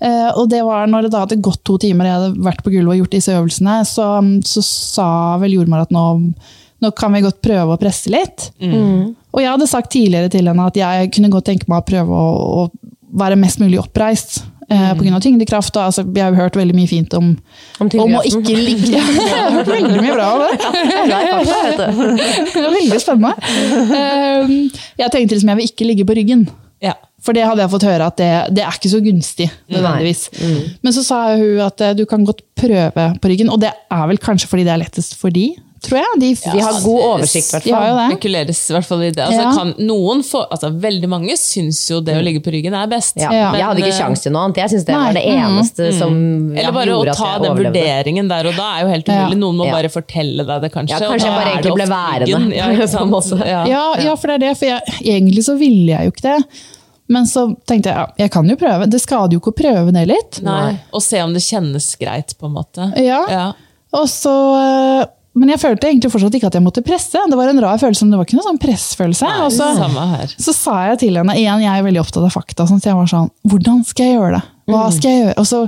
[0.02, 2.74] Eh, og det var når det da hadde gått to timer, jeg hadde vært på
[2.74, 4.08] gulvet og gjort disse øvelsene, så,
[4.50, 5.10] så sa
[5.44, 6.08] vel jordmor at nå,
[6.80, 8.50] nå kan vi godt prøve å presse litt.
[8.60, 12.22] Og jeg hadde sagt tidligere til henne at jeg kunne godt tenke meg å prøve
[12.22, 12.30] å,
[12.64, 14.40] å være mest mulig oppreist.
[14.70, 15.74] Eh, på grunn av tyngdekraft.
[15.76, 17.32] Og, altså, jeg har jo hørt veldig mye fint om,
[17.82, 20.58] Om om å ikke ligge Jeg har hørt veldig mye bra om det.
[22.54, 23.54] Det var veldig spennende.
[23.90, 24.58] Um,
[25.02, 26.46] jeg tenkte liksom jeg vil ikke ligge på ryggen.
[26.86, 26.94] Ja.
[27.20, 29.50] For det hadde jeg fått høre at det, det er ikke så gunstig.
[29.74, 30.22] nødvendigvis.
[30.86, 34.06] Men så sa hun at eh, du kan godt prøve på ryggen, og det er
[34.14, 35.50] vel kanskje fordi det er lettest for de,
[35.82, 36.20] tror jeg.
[36.22, 38.00] De, De har god oversikt, i hvert fall.
[38.12, 39.24] Spekuleres i hvert fall i det.
[39.26, 39.52] Altså, Ja.
[39.56, 43.16] kan, noen få, altså, veldig mange syns jo det å ligge på ryggen er best.
[43.18, 43.30] Ja.
[43.30, 44.58] Men, Jeg hadde ikke kjangs sjans til noe annet.
[44.64, 45.04] Jeg syns det Nei.
[45.06, 46.16] var det eneste som
[46.56, 47.74] ja, Eller bare å ta den overlevde.
[47.80, 49.14] vurderingen der og da er jo helt Ja.
[49.28, 49.38] umulig.
[49.40, 49.72] Noen må Ja.
[49.78, 50.90] bare fortelle deg det, kanskje.
[50.90, 52.54] Ja, kanskje jeg bare egentlig ble værende.
[52.60, 52.68] Ja.
[53.50, 53.66] Ja.
[53.70, 54.58] Ja, ja, for det er det.
[54.58, 56.44] For jeg, egentlig så ville jeg jo ikke det.
[57.10, 58.86] Men så tenkte jeg ja, jeg kan jo prøve.
[58.90, 60.42] Det skader jo ikke å prøve ned litt.
[60.46, 60.80] Nei.
[60.94, 62.90] Og se om det kjennes greit, på en måte.
[63.02, 63.24] Ja.
[63.30, 63.48] Ja.
[63.98, 65.06] Og så eh,
[65.40, 67.22] men jeg følte egentlig fortsatt ikke at jeg måtte presse.
[67.32, 69.30] Det var en rar følelse, men det var ikke noe sånn pressfølelse.
[69.46, 69.70] Og så,
[70.50, 73.00] så sa jeg til henne, igjen jeg er veldig opptatt av fakta, sånn, så jeg
[73.00, 74.44] var sånn, hvordan skal jeg gjøre det?
[74.70, 75.38] Hva skal jeg gjøre?
[75.42, 75.64] Og så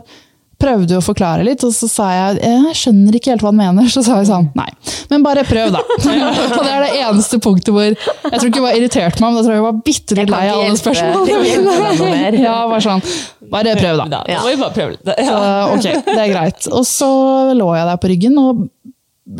[0.61, 3.57] prøvde hun å forklare litt, og så sa jeg, jeg skjønner ikke helt hva han
[3.57, 3.87] mener.
[3.89, 4.67] Så sa hun sånn, nei,
[5.09, 5.81] men bare prøv da.
[6.55, 9.39] og det er det eneste punktet hvor, jeg tror ikke hun var irritert meg, men
[9.39, 12.19] da tror jeg hun var bitte litt lei av alle spørsmålene.
[12.45, 13.01] Ja, bare sånn,
[13.51, 14.05] bare prøv da.
[14.93, 15.09] Litt.
[15.17, 15.41] Så,
[15.73, 16.69] ok, det er greit.
[16.71, 17.09] Og så
[17.57, 18.67] lå jeg der på ryggen og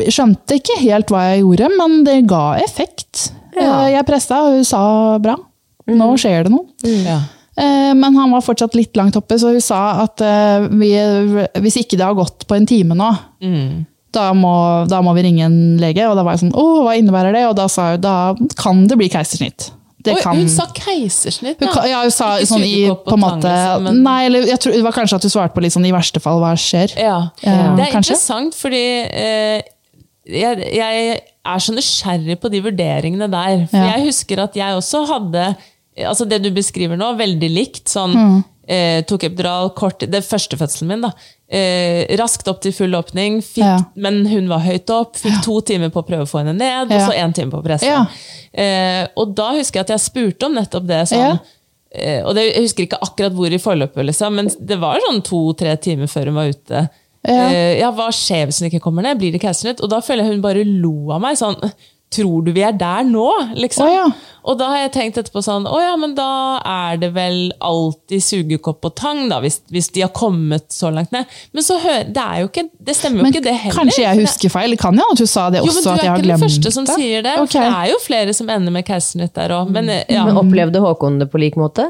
[0.08, 3.30] skjønte ikke helt hva jeg gjorde, men det ga effekt.
[3.56, 3.84] Ja.
[3.84, 5.36] Eh, Jeg pressa, og hun sa bra.
[5.92, 6.66] Nå skjer det noe.
[6.86, 7.18] Ja.
[7.58, 10.92] Eh, Men han var fortsatt litt langt oppe, så hun sa at eh, vi,
[11.60, 13.10] hvis ikke det har gått på en time nå,
[14.12, 14.54] da, må,
[14.88, 16.06] da må vi ringe en lege.
[16.08, 17.46] Og da var jeg sånn, åh, hva innebærer det?
[17.50, 18.16] Og da sa hun, da
[18.60, 19.70] kan det bli keisersnitt.
[20.02, 23.20] Det Oi, kan, hun sa keisersnitt, hun, ja, hun sa Ikke sånn i, på en
[23.22, 23.52] måte,
[23.84, 25.92] men- Nei, eller jeg tror, det var kanskje at hun svarte på litt sånn i
[25.94, 26.96] verste fall, hva skjer?
[26.98, 27.20] Ja.
[27.44, 28.16] Ja, Det er kanskje?
[28.16, 29.62] interessant, fordi eh,
[30.26, 33.66] jeg, jeg er så nysgjerrig på de vurderingene der.
[33.70, 33.96] For Ja.
[33.96, 35.56] jeg husker at jeg også hadde
[35.98, 37.84] altså Det du beskriver nå, veldig likt.
[37.90, 38.44] sånn Mm.
[38.66, 41.10] eh, Tok epidural kort Det første fødselen min, da.
[41.50, 43.78] Eh, raskt opp til full åpning, fikk, Ja.
[43.94, 45.16] men hun var høyt opp.
[45.16, 47.60] Fikk to timer på å prøve å få henne ned, og så én time på
[47.60, 47.84] å presse.
[47.84, 48.06] Ja.
[48.54, 51.08] Eh, og da husker jeg at jeg spurte om nettopp det.
[51.08, 51.36] sånn Ja.
[51.94, 55.22] Eh, og det, Jeg husker ikke akkurat hvor i forløpet, liksom, men det var sånn
[55.22, 56.88] to-tre timer før hun var ute.
[57.28, 57.48] Ja.
[57.52, 59.18] Eh, ja, Hva skjer hvis hun ikke kommer ned?
[59.20, 59.82] Blir det keisersnitt?
[59.84, 61.38] Og da føler jeg hun bare lo av meg.
[61.38, 61.58] sånn,
[62.12, 63.24] Tror du vi er der nå?
[63.56, 63.86] liksom?
[63.86, 64.02] Oh, ja.
[64.44, 68.20] Og da har jeg tenkt etterpå sånn Å ja, men da er det vel alltid
[68.20, 71.24] sugekopp og tang, da, hvis, hvis de har kommet så langt ned.
[71.56, 73.78] Men så hø det er jo ikke Det stemmer jo Men ikke, det heller.
[73.78, 74.76] kanskje jeg husker feil?
[74.76, 76.32] Kan jeg at du sa det jo, også, men Du at er jeg har ikke
[76.34, 77.34] den første som sier det.
[77.46, 77.56] Okay.
[77.56, 79.72] For det er jo flere som ender med keisersnitt der òg.
[79.72, 80.26] Men eh, ja.
[80.28, 81.88] Men opplevde Håkon det på lik måte?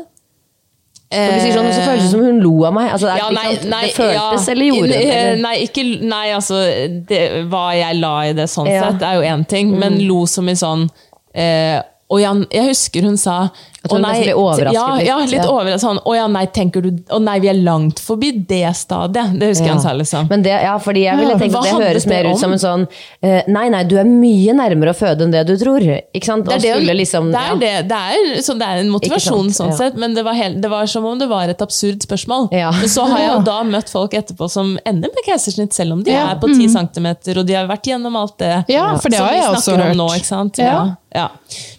[1.13, 2.91] For du sier sånn, så føles det som hun lo av meg.
[2.95, 4.53] Altså, det, Ja, nei, nei, det føltes, ja.
[4.53, 5.37] eller gjorde Eller?
[5.43, 6.61] Nei, ikke, nei altså
[7.09, 8.91] det, Hva jeg la i det sånn Ja.
[8.91, 10.07] sett, er jo én ting, men Mm.
[10.09, 10.89] lo som i sånn
[11.35, 13.49] eh, og Jan, jeg husker hun sa
[13.83, 15.47] At tror «Å nei, nesten ble overrasket ja, litt, Ja, litt ja.
[15.51, 15.80] overrasket.
[15.83, 19.33] Sånn, å ja, nei, tenker du Å nei, vi er langt forbi det stadiet.
[19.41, 19.74] Det husker jeg Ja.
[19.74, 20.28] han sa, liksom.
[20.30, 22.33] Men det, ja, fordi jeg ville tenkt at det høres det mer om?
[22.37, 22.87] ut som en sånn
[23.22, 25.83] eh, Nei, nei, du er mye nærmere å føde enn det du tror.
[25.83, 26.47] Ikke sant?
[26.47, 27.59] det er, det, skulle liksom, det, er ja.
[27.64, 29.78] det, det, er, så det er en motivasjon, sant, sånn ja.
[29.83, 32.49] sett, men det var, helt, det var som om det var et absurd spørsmål.
[32.55, 32.70] Ja.
[32.78, 36.07] Men så har jeg jo da møtt folk etterpå som ender med keisersnitt, selv om
[36.07, 36.28] de Ja.
[36.30, 39.35] er på 10 cm, og de har vært gjennom alt det Ja, for det har
[39.35, 39.97] jeg også hørt.
[39.99, 40.07] nå.
[40.14, 40.59] ikke sant?
[40.62, 40.72] Ja.
[40.72, 40.97] Ja.
[41.12, 41.28] Ja.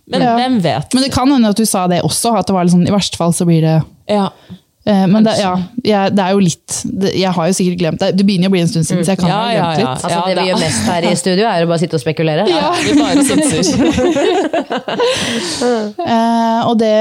[0.06, 0.94] Men hvem vet?
[0.94, 2.94] Men det kan hende at du sa det også, at det var litt sånn, i
[2.96, 3.76] verste fall så blir det
[4.10, 4.26] Ja.
[4.86, 8.00] eh, Men det, ja, jeg, det er jo litt det, Jeg har jo sikkert glemt
[8.02, 8.10] det.
[8.18, 9.80] Det begynner jo å bli en stund siden, så jeg kan Ja, ha ja, glemt
[9.80, 9.94] ja.
[9.94, 10.04] litt.
[10.04, 12.48] Altså, det vi gjør mest her i studio, er å bare sitte og spekulere.
[12.50, 13.64] Ja, vi bare synser.
[15.64, 16.94] Eh, og det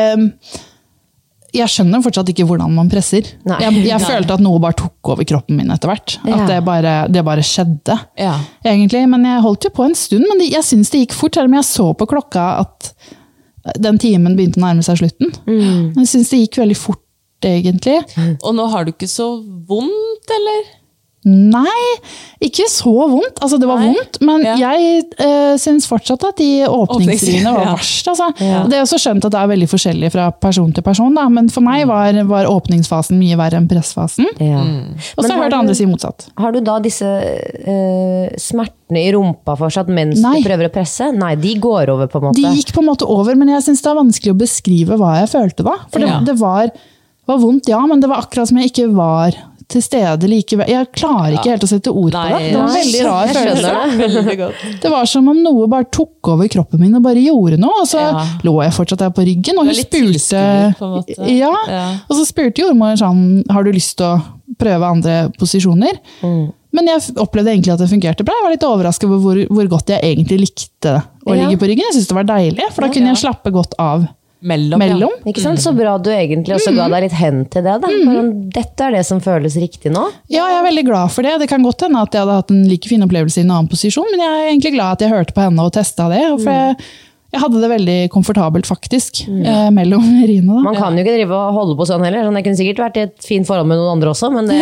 [1.53, 3.27] Jeg skjønner fortsatt ikke hvordan man presser.
[3.45, 3.59] Nei.
[3.61, 6.15] Jeg, jeg følte at noe bare tok over kroppen min etter hvert.
[6.25, 6.39] Ja.
[6.39, 7.99] At det bare, det bare skjedde.
[8.17, 8.39] Ja.
[8.65, 9.03] egentlig.
[9.13, 11.37] Men jeg holdt jo på en stund, men jeg syns det gikk fort.
[11.37, 12.93] Selv om jeg så på klokka at
[13.79, 15.33] den timen begynte å nærme seg slutten.
[15.47, 15.93] Mm.
[16.01, 17.03] Jeg syns det gikk veldig fort,
[17.47, 17.99] egentlig.
[18.43, 19.35] Og nå har du ikke så
[19.69, 20.71] vondt, eller?
[21.25, 21.85] Nei,
[22.43, 23.37] ikke så vondt.
[23.45, 23.93] Altså, det var Nei.
[23.93, 24.57] vondt, men Ja.
[24.59, 27.75] jeg eh, syns fortsatt at de åpningsriene var Ja.
[27.77, 28.09] verst.
[28.11, 28.27] Altså.
[28.43, 28.65] Ja.
[28.67, 31.29] Det er også skjønt at det er veldig forskjellig fra person til person, da.
[31.29, 31.65] men for Mm.
[31.71, 34.27] meg var, var åpningsfasen mye verre enn pressfasen.
[34.41, 34.63] Ja.
[35.17, 36.27] Og så har jeg hørt andre si motsatt.
[36.37, 40.41] Har du da disse eh, smertene i rumpa fortsatt mens Nei.
[40.43, 41.13] du prøver å presse?
[41.15, 42.43] Nei, de går over, på en måte.
[42.43, 45.21] De gikk på en måte over, men jeg syns det er vanskelig å beskrive hva
[45.21, 45.77] jeg følte da.
[45.93, 46.21] For det, Ja.
[46.21, 46.71] det var,
[47.29, 49.33] var vondt, ja, men det var akkurat som jeg ikke var
[49.73, 50.69] til stede likevel.
[50.71, 52.51] Jeg klarer ikke helt å sette ord på det.
[52.53, 54.81] Det var en veldig rar følelse.
[54.83, 54.91] det.
[54.93, 57.83] Var som om noe bare tok over kroppen min og bare gjorde noe.
[57.83, 58.25] Og så Ja.
[58.45, 60.43] lå jeg fortsatt der på ryggen, og hun spurte.
[61.29, 61.85] Ja, Ja.
[62.09, 64.23] Og så spurte jordmoren sånn Har du lyst til å
[64.59, 65.97] prøve andre posisjoner.
[66.23, 66.53] Mm.
[66.73, 68.35] Men jeg opplevde egentlig at det fungerte bra.
[68.39, 71.47] Jeg var litt overrasket over hvor, hvor godt jeg egentlig likte å Ja.
[71.49, 71.85] ligge på ryggen.
[71.91, 74.07] Jeg syntes det var deilig, for da kunne jeg slappe godt av
[74.43, 74.81] Mellom.
[74.83, 75.13] mellom.
[75.29, 75.61] Ikke sant?
[75.63, 77.77] Så bra du egentlig også ga deg litt hen til det.
[77.85, 77.91] Da.
[78.09, 80.09] Men Dette er det som føles riktig nå.
[80.33, 81.37] Ja, jeg er veldig glad for det.
[81.45, 83.71] Det kan godt hende at jeg hadde hatt en like fin opplevelse i en annen
[83.71, 86.25] posisjon, men jeg er egentlig glad at jeg hørte på henne og testa det.
[86.43, 86.77] For jeg,
[87.33, 90.59] jeg hadde det veldig komfortabelt, faktisk, eh, mellom riene.
[90.67, 92.27] Man kan jo ikke drive og holde på sånn heller.
[92.27, 94.59] Sånn, jeg kunne sikkert vært i et fint forhold med noen andre også, men det,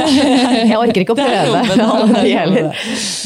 [0.72, 1.62] jeg orker ikke å prøve.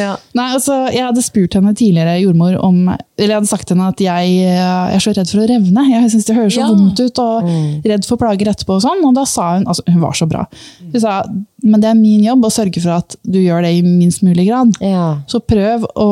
[0.03, 0.14] Ja.
[0.36, 3.90] Nei, altså, Jeg hadde spurt henne tidligere, jordmor, om Eller jeg hadde sagt til henne
[3.93, 5.84] at jeg, eh, jeg er så redd for å revne.
[5.90, 6.68] Jeg syns det høres så Ja.
[6.72, 8.76] vondt ut, og redd for plager etterpå.
[8.78, 10.45] Og sånn, og da sa hun altså Hun var så bra.
[10.93, 11.22] Hun sa
[11.62, 14.49] men det er min jobb å sørge for at du gjør det i minst mulig
[14.49, 14.72] grad.
[14.82, 15.18] Ja.
[15.30, 16.09] Så prøv å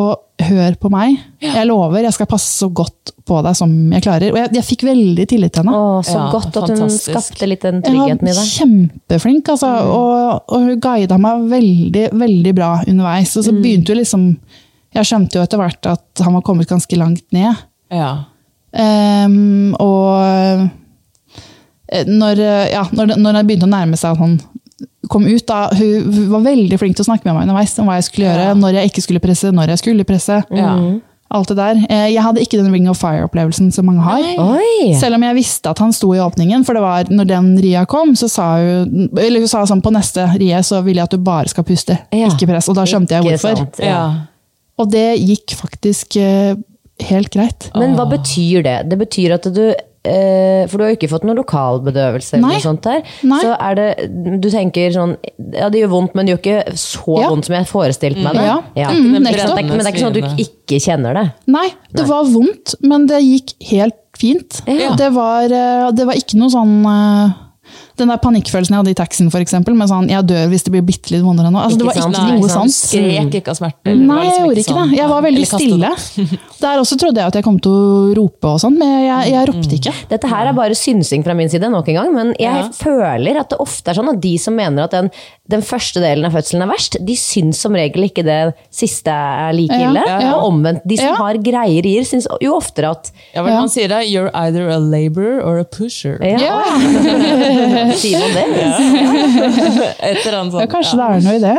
[0.49, 1.18] høre på meg.
[1.45, 4.32] Jeg lover, jeg skal passe så godt på deg som jeg klarer.
[4.32, 5.76] Og jeg, jeg fikk veldig tillit til henne.
[5.76, 7.12] Å, så Ja, godt at hun fantastisk.
[7.12, 8.51] skapte litt den tryggheten i deg.
[8.57, 9.70] kjempeflink, altså.
[9.93, 13.36] Og, og hun guida meg veldig, veldig bra underveis.
[13.38, 14.26] Og så begynte jo liksom
[14.91, 17.55] jeg skjønte jo etter hvert at han var kommet ganske langt ned.
[17.95, 18.11] Ja.
[18.70, 20.66] Um, og
[21.91, 24.36] eh, når, eh, ja, når, når det begynte å nærme seg at han
[25.09, 27.97] kom ut, da, hun, var veldig flink til å snakke med meg underveis om hva
[27.99, 28.55] jeg skulle gjøre, Ja.
[28.55, 30.43] når jeg ikke skulle presse, når jeg skulle presse.
[30.51, 30.74] ja.
[31.33, 31.76] Alt det der.
[31.89, 34.18] Eh, Jeg hadde ikke den Ring of Fire-opplevelsen som mange har.
[34.18, 34.95] Oi!
[34.99, 37.85] Selv om jeg visste at han sto i åpningen, for det var når den ria
[37.87, 41.11] kom, så sa hun Eller hun sa sånn på neste rie så vil jeg at
[41.14, 42.26] du bare skal puste, Ja.
[42.26, 42.68] ikke press.
[42.68, 44.26] Og da skjønte jeg hvorfor.
[44.81, 46.57] Og det gikk faktisk eh,
[47.07, 47.70] helt greit.
[47.76, 48.89] Men hva betyr det?
[48.91, 49.72] Det betyr at du
[50.03, 52.55] For du har jo ikke fått noen lokalbedøvelse eller Nei.
[52.57, 53.03] noe sånt her.
[53.28, 53.40] Nei.
[53.44, 53.88] Så er det
[54.40, 55.16] Du tenker sånn
[55.53, 57.28] Ja, det gjør vondt, men det gjør ikke så Ja.
[57.28, 58.46] vondt som jeg forestilte meg det.
[58.48, 58.57] Ja.
[58.76, 58.88] Ja.
[58.94, 61.26] Mm, Men, det er, men det er ikke sånn at du ikke kjenner det.
[61.53, 64.62] Nei, det var vondt, men det gikk helt fint.
[64.66, 64.94] Ja.
[64.96, 67.32] Det, var, eh, det var ikke noe sånn eh,
[68.01, 70.82] Den der panikkfølelsen jeg hadde i taxien, eksempel, med sånn 'jeg dør hvis det blir
[70.82, 71.61] bitte litt vondere nå'.
[71.61, 72.16] Altså, det var sant?
[72.16, 72.72] ikke noe sant.
[72.72, 72.90] sånt.
[72.90, 73.86] Skrek ikke av smerte?
[73.86, 74.96] eller Nei, liksom jeg gjorde ikke sånn- det.
[75.01, 75.90] Jeg var veldig stille.
[76.64, 79.48] Der også trodde jeg at jeg kom til å rope og sånn, men jeg, jeg
[79.48, 79.94] ropte ikke.
[80.09, 82.68] Dette her er bare synsing fra min side nok en gang, men jeg Ja.
[82.72, 85.11] føler at det ofte er sånn at de som mener at den,
[85.48, 89.53] den første delen av fødselen er verst, de syns som regel ikke det siste er
[89.53, 90.03] like ille.
[90.07, 90.34] ja.
[90.36, 91.14] Og omvendt, de som Ja.
[91.16, 93.61] har greier i, syns jo oftere at Ja, vel, Ja.
[93.61, 94.09] Man sier det.
[94.09, 96.18] You're either a laborer or a pusher.
[96.22, 96.62] Ja,
[98.03, 98.47] sier man det?
[99.99, 101.59] Et eller annet Ja, kanskje det er noe i det.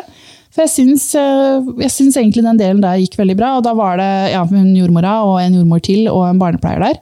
[0.52, 3.54] For jeg syns, eh, jeg syns egentlig den delen der gikk veldig bra.
[3.60, 7.00] Og da var det ja, hun jordmora og en jordmor til og en barnepleier der.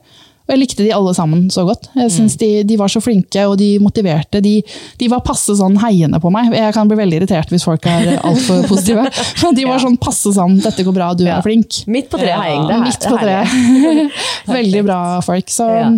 [0.49, 1.91] Og jeg likte de alle sammen så godt.
[1.93, 4.41] Jeg synes de, de var så flinke og de motiverte.
[4.41, 4.55] De,
[4.97, 6.49] de var passe sånn heiende på meg.
[6.57, 9.05] Jeg kan bli veldig irritert hvis folk er altfor positive.
[9.43, 11.83] Men de var sånn passe sånn 'dette går bra, du er flink'.
[11.85, 12.41] Midt på treet Ja.
[12.41, 12.65] heiing.
[12.65, 14.09] Det Midt på treet.
[14.57, 15.45] Veldig bra folk.
[15.53, 15.89] Så Ja.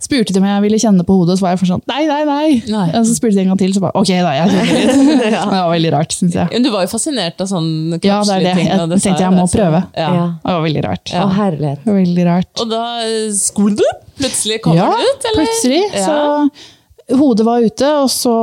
[0.00, 2.24] spurte de om jeg ville kjenne på hodet, så var jeg for sånn nei, nei,
[2.24, 2.62] nei.
[2.66, 2.88] Nei.
[2.98, 4.32] Og så spurte de en gang til, så bare ok, da.
[4.34, 5.30] Jeg kjenner litt.
[5.50, 6.48] Det var veldig rart, syns jeg.
[6.50, 7.70] Men du var jo fascinert av sånn
[8.02, 8.54] Ja, det er det.
[8.58, 9.84] ting, Jeg tenkte jeg må prøve.
[9.94, 10.10] Ja.
[10.14, 10.26] Ja.
[10.42, 11.12] Det var veldig rart.
[11.14, 11.84] Å, herlighet.
[11.86, 12.50] Veldig rart.
[12.60, 13.84] Og da eh, skulle du
[14.20, 15.40] plutselig kom Ja, ut, eller?
[15.42, 15.82] plutselig.
[15.94, 16.04] Ja.
[16.06, 18.36] Så hodet var ute, og så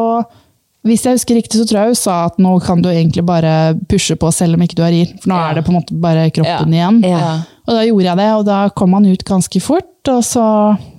[0.88, 3.74] hvis jeg husker riktig, så tror jeg hun sa at nå kan du egentlig bare
[3.92, 5.06] pushe på selv om ikke du er i.
[5.20, 5.50] For nå Ja.
[5.50, 6.90] er det på en måte bare kroppen Ja.
[6.90, 7.02] igjen.
[7.04, 7.32] Ja.
[7.68, 10.08] Og da gjorde jeg det, og da kom han ut ganske fort.
[10.08, 10.46] Og så,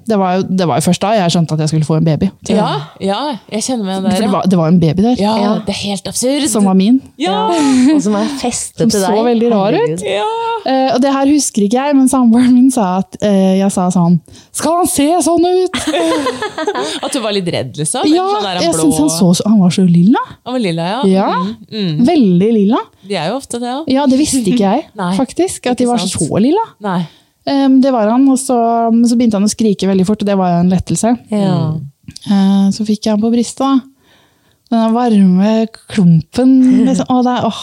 [0.09, 2.05] det, var jo, det var jo først da jeg skjønte at jeg skulle få en
[2.09, 2.31] baby.
[2.49, 2.69] Ja,
[3.05, 3.19] ja,
[3.53, 4.21] jeg kjenner meg For der.
[4.25, 5.53] det var, det var en baby der, ja, Ja.
[5.67, 6.49] det er helt absurd.
[6.49, 7.01] som var min.
[7.21, 7.37] Ja!
[7.95, 9.07] Og som var festet Som til deg.
[9.09, 10.05] Som så veldig rar ut.
[10.07, 10.27] Ja.
[10.69, 13.87] Uh, og det her husker ikke jeg, men samboeren min sa at uh, jeg sa
[13.95, 14.19] sånn
[14.53, 15.79] Skal han se sånn ut?
[17.05, 18.05] At du var litt redd, liksom?
[18.11, 20.21] Ja, sånn jeg syns han, så, så- han var så lilla.
[20.45, 21.01] Han var lilla, ja.
[21.07, 21.29] Ja,
[21.69, 22.05] Mm.
[22.07, 22.79] Veldig lilla.
[23.07, 23.79] De er jo ofte det ja.
[23.93, 25.67] Ja, det visste ikke jeg, Nei, faktisk.
[25.71, 26.65] At de var så lilla.
[26.85, 27.03] Nei.
[27.49, 28.57] Um, det var han, og så,
[29.09, 31.15] så begynte han å skrike veldig fort, og det var jo en lettelse.
[31.33, 31.53] Ja.
[32.29, 33.65] Eh, så fikk jeg han på brystet.
[33.65, 33.81] da.
[34.69, 35.53] Den varme
[35.89, 36.51] klumpen.
[36.85, 37.09] Liksom.
[37.09, 37.61] Å, det er.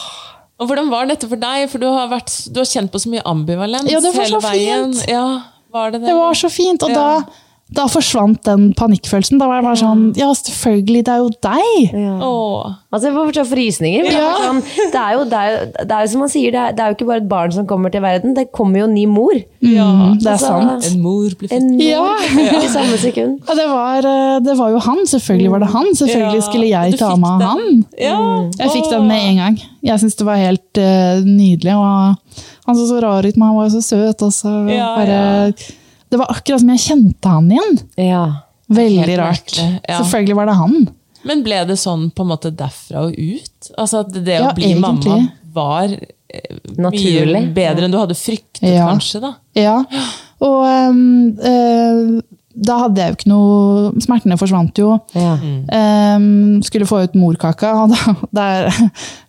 [0.55, 1.67] Og hvordan var dette for deg?
[1.69, 4.39] For du har, vært, du har kjent på så mye ambivalens Ja, det var hele
[4.39, 4.93] så veien.
[4.95, 5.09] fint.
[5.11, 5.25] Ja,
[5.75, 6.07] var det det?
[6.09, 6.95] Det var så fint, og Ja.
[6.95, 7.41] da,
[7.73, 9.39] da forsvant den panikkfølelsen.
[9.41, 11.95] Da var jeg bare sånn Ja, selvfølgelig, det er jo deg!
[11.97, 12.11] Ja.
[12.21, 12.75] Åh.
[12.93, 14.03] Altså, jeg får fortsatt frysninger.
[14.05, 14.27] Det, Ja.
[14.29, 14.59] er sånn,
[14.93, 16.79] det, er jo, det, er, jo- det er jo som man sier, det er, det
[16.85, 19.05] er jo ikke bare et barn som kommer til verden, det kommer jo en ny
[19.09, 19.33] mor.
[19.65, 20.85] Ja, det er Altså, sant.
[20.91, 21.57] En mor blir født.
[21.57, 22.59] En mor Ja.
[22.61, 23.41] i samme sekund.
[23.49, 25.01] Ja, det, var, eh, det var jo han.
[25.09, 25.85] Selvfølgelig var det han.
[25.95, 27.85] Selvfølgelig Ja, skulle jeg ta meg av han.
[27.97, 28.19] Ja.
[28.61, 29.57] Jeg fikk den med en gang.
[29.83, 31.73] Jeg syns det var helt uh, nydelig.
[31.75, 32.15] Og
[32.69, 34.21] han så så rar ut, men han var jo så søt.
[34.21, 35.53] Og så Ja, bare,
[36.15, 37.79] Det var akkurat som jeg kjente han igjen.
[37.99, 38.23] Ja.
[38.71, 39.57] Veldig rart.
[39.59, 39.97] ja.
[39.99, 40.77] Selvfølgelig var det han.
[41.25, 43.71] Men ble det sånn på en måte derfra og ut?
[43.81, 45.17] Altså at det Ja, å bli mamma
[45.55, 47.33] var eh, Naturlig.
[47.41, 48.87] mye bedre enn du hadde fryktet, Ja.
[48.91, 49.21] kanskje?
[49.25, 49.33] da?
[49.57, 49.75] Ja.
[50.45, 52.21] Og ehm, eh,
[52.55, 54.93] da hadde jeg jo ikke noe Smertene forsvant jo.
[55.15, 55.33] Ja.
[56.15, 58.69] Um, skulle få ut morkaka, og da, der,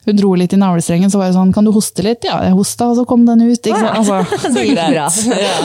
[0.07, 2.27] hun dro litt i navlestrengen, så var det sånn Kan du hoste litt?
[2.29, 3.59] Ja, jeg hosta, og så kom den ut.
[3.59, 3.99] Ikke sant?
[3.99, 4.23] Altså,
[4.55, 5.07] Så gikk det bra.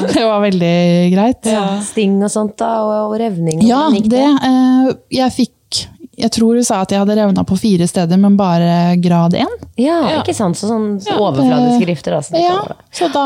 [0.10, 0.76] det var veldig
[1.14, 1.50] greit.
[1.86, 3.62] Sting og sånt, da, og, og revning.
[3.62, 4.08] og Ja, det.
[4.10, 5.84] det uh, Jeg fikk
[6.22, 9.54] Jeg tror hun sa at jeg hadde revna på fire steder, men bare grad én.
[9.80, 10.58] Ja, ikke sant?
[10.60, 12.18] Så sånn så overfladiske rifter.
[12.18, 12.58] Da, Ja,
[12.94, 13.24] så da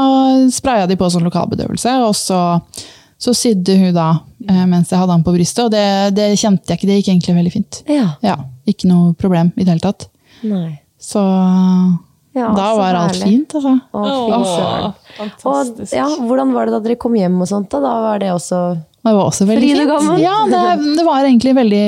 [0.54, 2.40] spraya de på sånn lokalbedøvelse, og så,
[3.22, 4.10] så sydde hun da
[4.50, 5.86] eh, mens jeg hadde han på brystet, og det,
[6.18, 6.90] det kjente jeg ikke.
[6.90, 7.80] Det gikk egentlig veldig fint.
[7.90, 8.10] Ja.
[8.26, 8.36] Ja,
[8.68, 10.08] Ikke noe problem i det hele tatt.
[10.46, 10.82] Nei.
[11.00, 11.22] Så
[12.36, 13.72] Ja, da så var alt fint, altså.
[13.96, 15.94] Å, fy Og fantastisk.
[15.96, 17.70] ja, hvordan var det da dere kom hjem og sånt?
[17.72, 20.20] Da, da var det også Det var også veldig fint.
[20.20, 20.64] Ja, det,
[20.98, 21.86] det var egentlig veldig,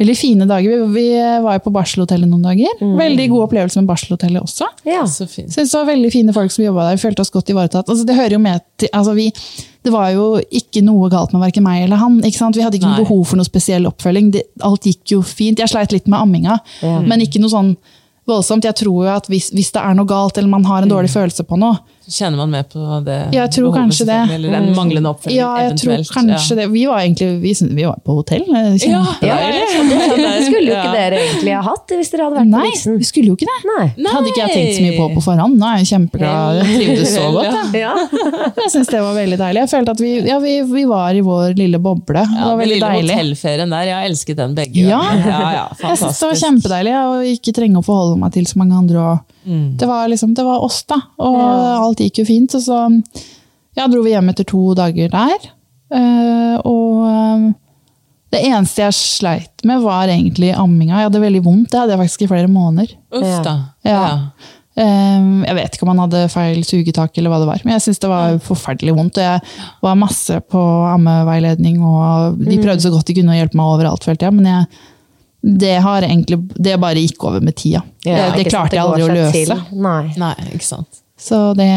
[0.00, 0.70] veldig fine dager.
[0.70, 1.04] Vi, vi
[1.44, 2.72] var jo på barselhotellet noen dager.
[2.80, 2.94] Mm.
[2.98, 4.68] Veldig god opplevelse med barselhotellet også.
[4.88, 5.04] Ja.
[5.10, 5.52] Så fint.
[5.54, 6.98] Synes det var veldig fine folk som jobba der.
[6.98, 7.88] Vi følte oss godt ivaretatt.
[7.88, 9.28] Altså, det hører jo med til, altså, vi,
[9.86, 12.18] det var jo ikke noe galt med verken meg eller han.
[12.26, 12.58] Ikke sant?
[12.58, 14.32] Vi hadde ikke noe behov for noe spesiell oppfølging.
[14.34, 15.62] Det, alt gikk jo fint.
[15.62, 17.04] Jeg sleit litt med amminga, mm.
[17.10, 17.74] men ikke noe sånn
[18.28, 18.66] voldsomt.
[18.66, 21.12] Jeg tror jo at hvis, hvis det er noe galt, eller man har en dårlig
[21.14, 24.18] følelse på noe, Så kjenner man med på det Jeg tror behovet, kanskje det.
[24.34, 26.50] Eller den manglende oppfølging, ja, jeg tror eventuelt.
[26.50, 26.56] ja.
[26.58, 26.66] det.
[26.74, 28.44] Vi var egentlig vi, vi var på hotell.
[28.48, 32.54] Ja, Ja, Det skulle jo ikke dere egentlig ha hatt hvis dere hadde vært på
[32.54, 33.56] Nei, vi skulle jo ikke det.
[33.70, 33.86] Nei.
[33.96, 35.56] Det hadde ikke jeg tenkt så mye på på forhånd.
[35.60, 36.60] Nå er jeg kjempeglad.
[36.60, 37.76] Jeg trivdes så godt.
[37.78, 37.92] Ja.
[38.60, 39.64] jeg syns det var veldig deilig.
[39.64, 42.24] Jeg følte at vi, ja, vi, vi var i vår lille boble.
[42.24, 43.14] Det Ja, var den veldig lille deilig.
[43.18, 45.02] hotellferien der, jeg elsket den begge Ja.
[45.14, 49.04] Jeg synes det var kjempedeilig å ikke trenge å forholde meg til så mange andre.
[49.14, 49.76] Og Mm.
[49.76, 51.00] det, var liksom, det var oss, da.
[51.20, 52.56] Og alt gikk jo fint.
[52.56, 52.78] Og så
[53.74, 55.52] ja, dro vi hjem etter to dager der.
[55.94, 57.46] Eh, og eh,
[58.34, 60.98] det eneste jeg sleit med, var egentlig amminga.
[60.98, 61.70] Jeg hadde veldig vondt.
[61.72, 62.94] Det hadde jeg faktisk i flere måneder.
[63.14, 63.56] Uff da.
[63.86, 63.98] Ja.
[63.98, 64.52] Ja.
[64.74, 67.84] Eh, jeg vet ikke om han hadde feil sugetak eller hva det var, men jeg
[67.84, 69.20] syntes det var forferdelig vondt.
[69.20, 69.44] Og jeg
[69.86, 70.64] var masse på
[70.94, 74.38] ammeveiledning, og de prøvde så godt de kunne å hjelpe meg overalt, følte jeg.
[74.38, 74.84] Men jeg,
[75.44, 77.82] det har egentlig Det bare gikk over med tida.
[78.06, 79.44] Ja, det, det klarte jeg aldri å løse.
[79.44, 79.80] til.
[79.84, 80.14] Nei.
[80.16, 81.02] Nei, ikke sant.
[81.20, 81.68] Så det,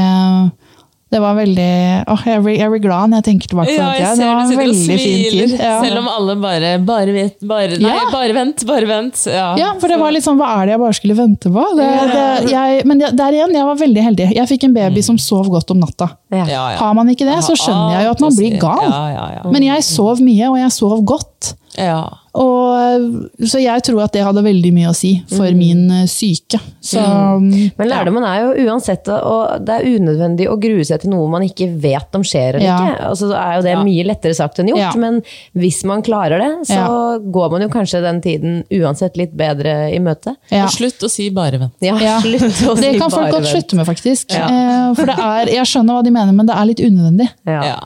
[1.12, 1.68] det var veldig
[2.12, 4.28] åh, jeg, blir, jeg blir glad når jeg tenker tilbake på Ja, jeg ser, Det
[4.28, 5.54] var en veldig fin tid.
[5.56, 5.76] Ja.
[5.84, 8.08] selv om alle bare Bare vent, bare Nei, Ja.
[8.12, 9.22] bare vent, bare vent.
[9.32, 11.64] Ja, Ja, for det var litt sånn, hva er det jeg bare skulle vente på?
[11.80, 14.28] Det, det, jeg, men der igjen, jeg var veldig heldig.
[14.36, 16.10] Jeg fikk en baby som sov godt om natta.
[16.32, 16.46] Ja.
[16.46, 16.78] Ja, ja.
[16.78, 18.84] Har man ikke det, så skjønner jeg jo at man blir gal.
[18.84, 19.50] Ja, ja, ja.
[19.52, 21.54] Men jeg sov mye, og jeg sov godt.
[21.78, 22.02] ja.
[22.38, 26.60] Og, så jeg tror at det hadde veldig mye å si for min eh, syke.
[26.86, 27.02] Så,
[27.42, 31.42] Men lærdommen er jo uansett og det er unødvendig å grue seg til noe man
[31.48, 32.76] ikke vet om skjer eller Ja.
[32.78, 33.08] ikke.
[33.10, 33.82] Altså, er jo det Ja.
[33.88, 34.92] mye lettere sagt enn gjort, Ja.
[35.02, 35.24] men
[35.58, 37.18] hvis man klarer det, så Ja.
[37.18, 40.36] går man jo kanskje den tiden uansett litt bedre i møte.
[40.52, 40.66] ja.
[40.66, 41.74] Og slutt å si bare vent.
[41.82, 42.20] Ja, Ja.
[42.28, 44.30] slutt å Det si kan folk godt slutte med, faktisk.
[44.30, 44.46] Ja.
[44.46, 47.30] Eh, For det er, jeg skjønner hva de mener, men det er litt unødvendig.
[47.48, 47.62] Ja.
[47.74, 47.78] Ja.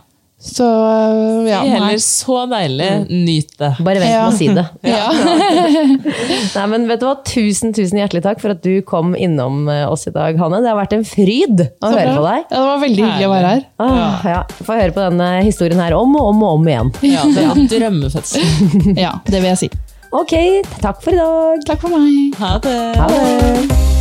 [0.41, 1.73] Så eh, ja, Det nei.
[1.75, 3.67] heller så deilig, nyt det.
[3.85, 4.23] Bare vent Ja.
[4.25, 4.63] med å si det.
[4.89, 5.11] Ja.
[6.55, 7.13] Nei, men vet du hva?
[7.29, 10.63] Tusen tusen hjertelig takk for at du kom innom eh, oss i dag, Hanne.
[10.65, 12.41] Det har vært en fryd å Så høre på deg.
[12.49, 13.63] Ja, det var veldig hyggelig å være her.
[13.85, 14.41] Ah, ja.
[14.65, 16.91] Få høre på denne historien her om og om og om igjen.
[17.13, 18.51] Ja, det drømmefødsel.
[19.05, 19.71] Ja, det vil jeg si.
[20.11, 20.33] Ok,
[20.81, 21.61] takk for i dag.
[21.69, 22.33] Takk for meg.
[22.41, 22.77] Ha det.
[22.97, 24.00] Ha det.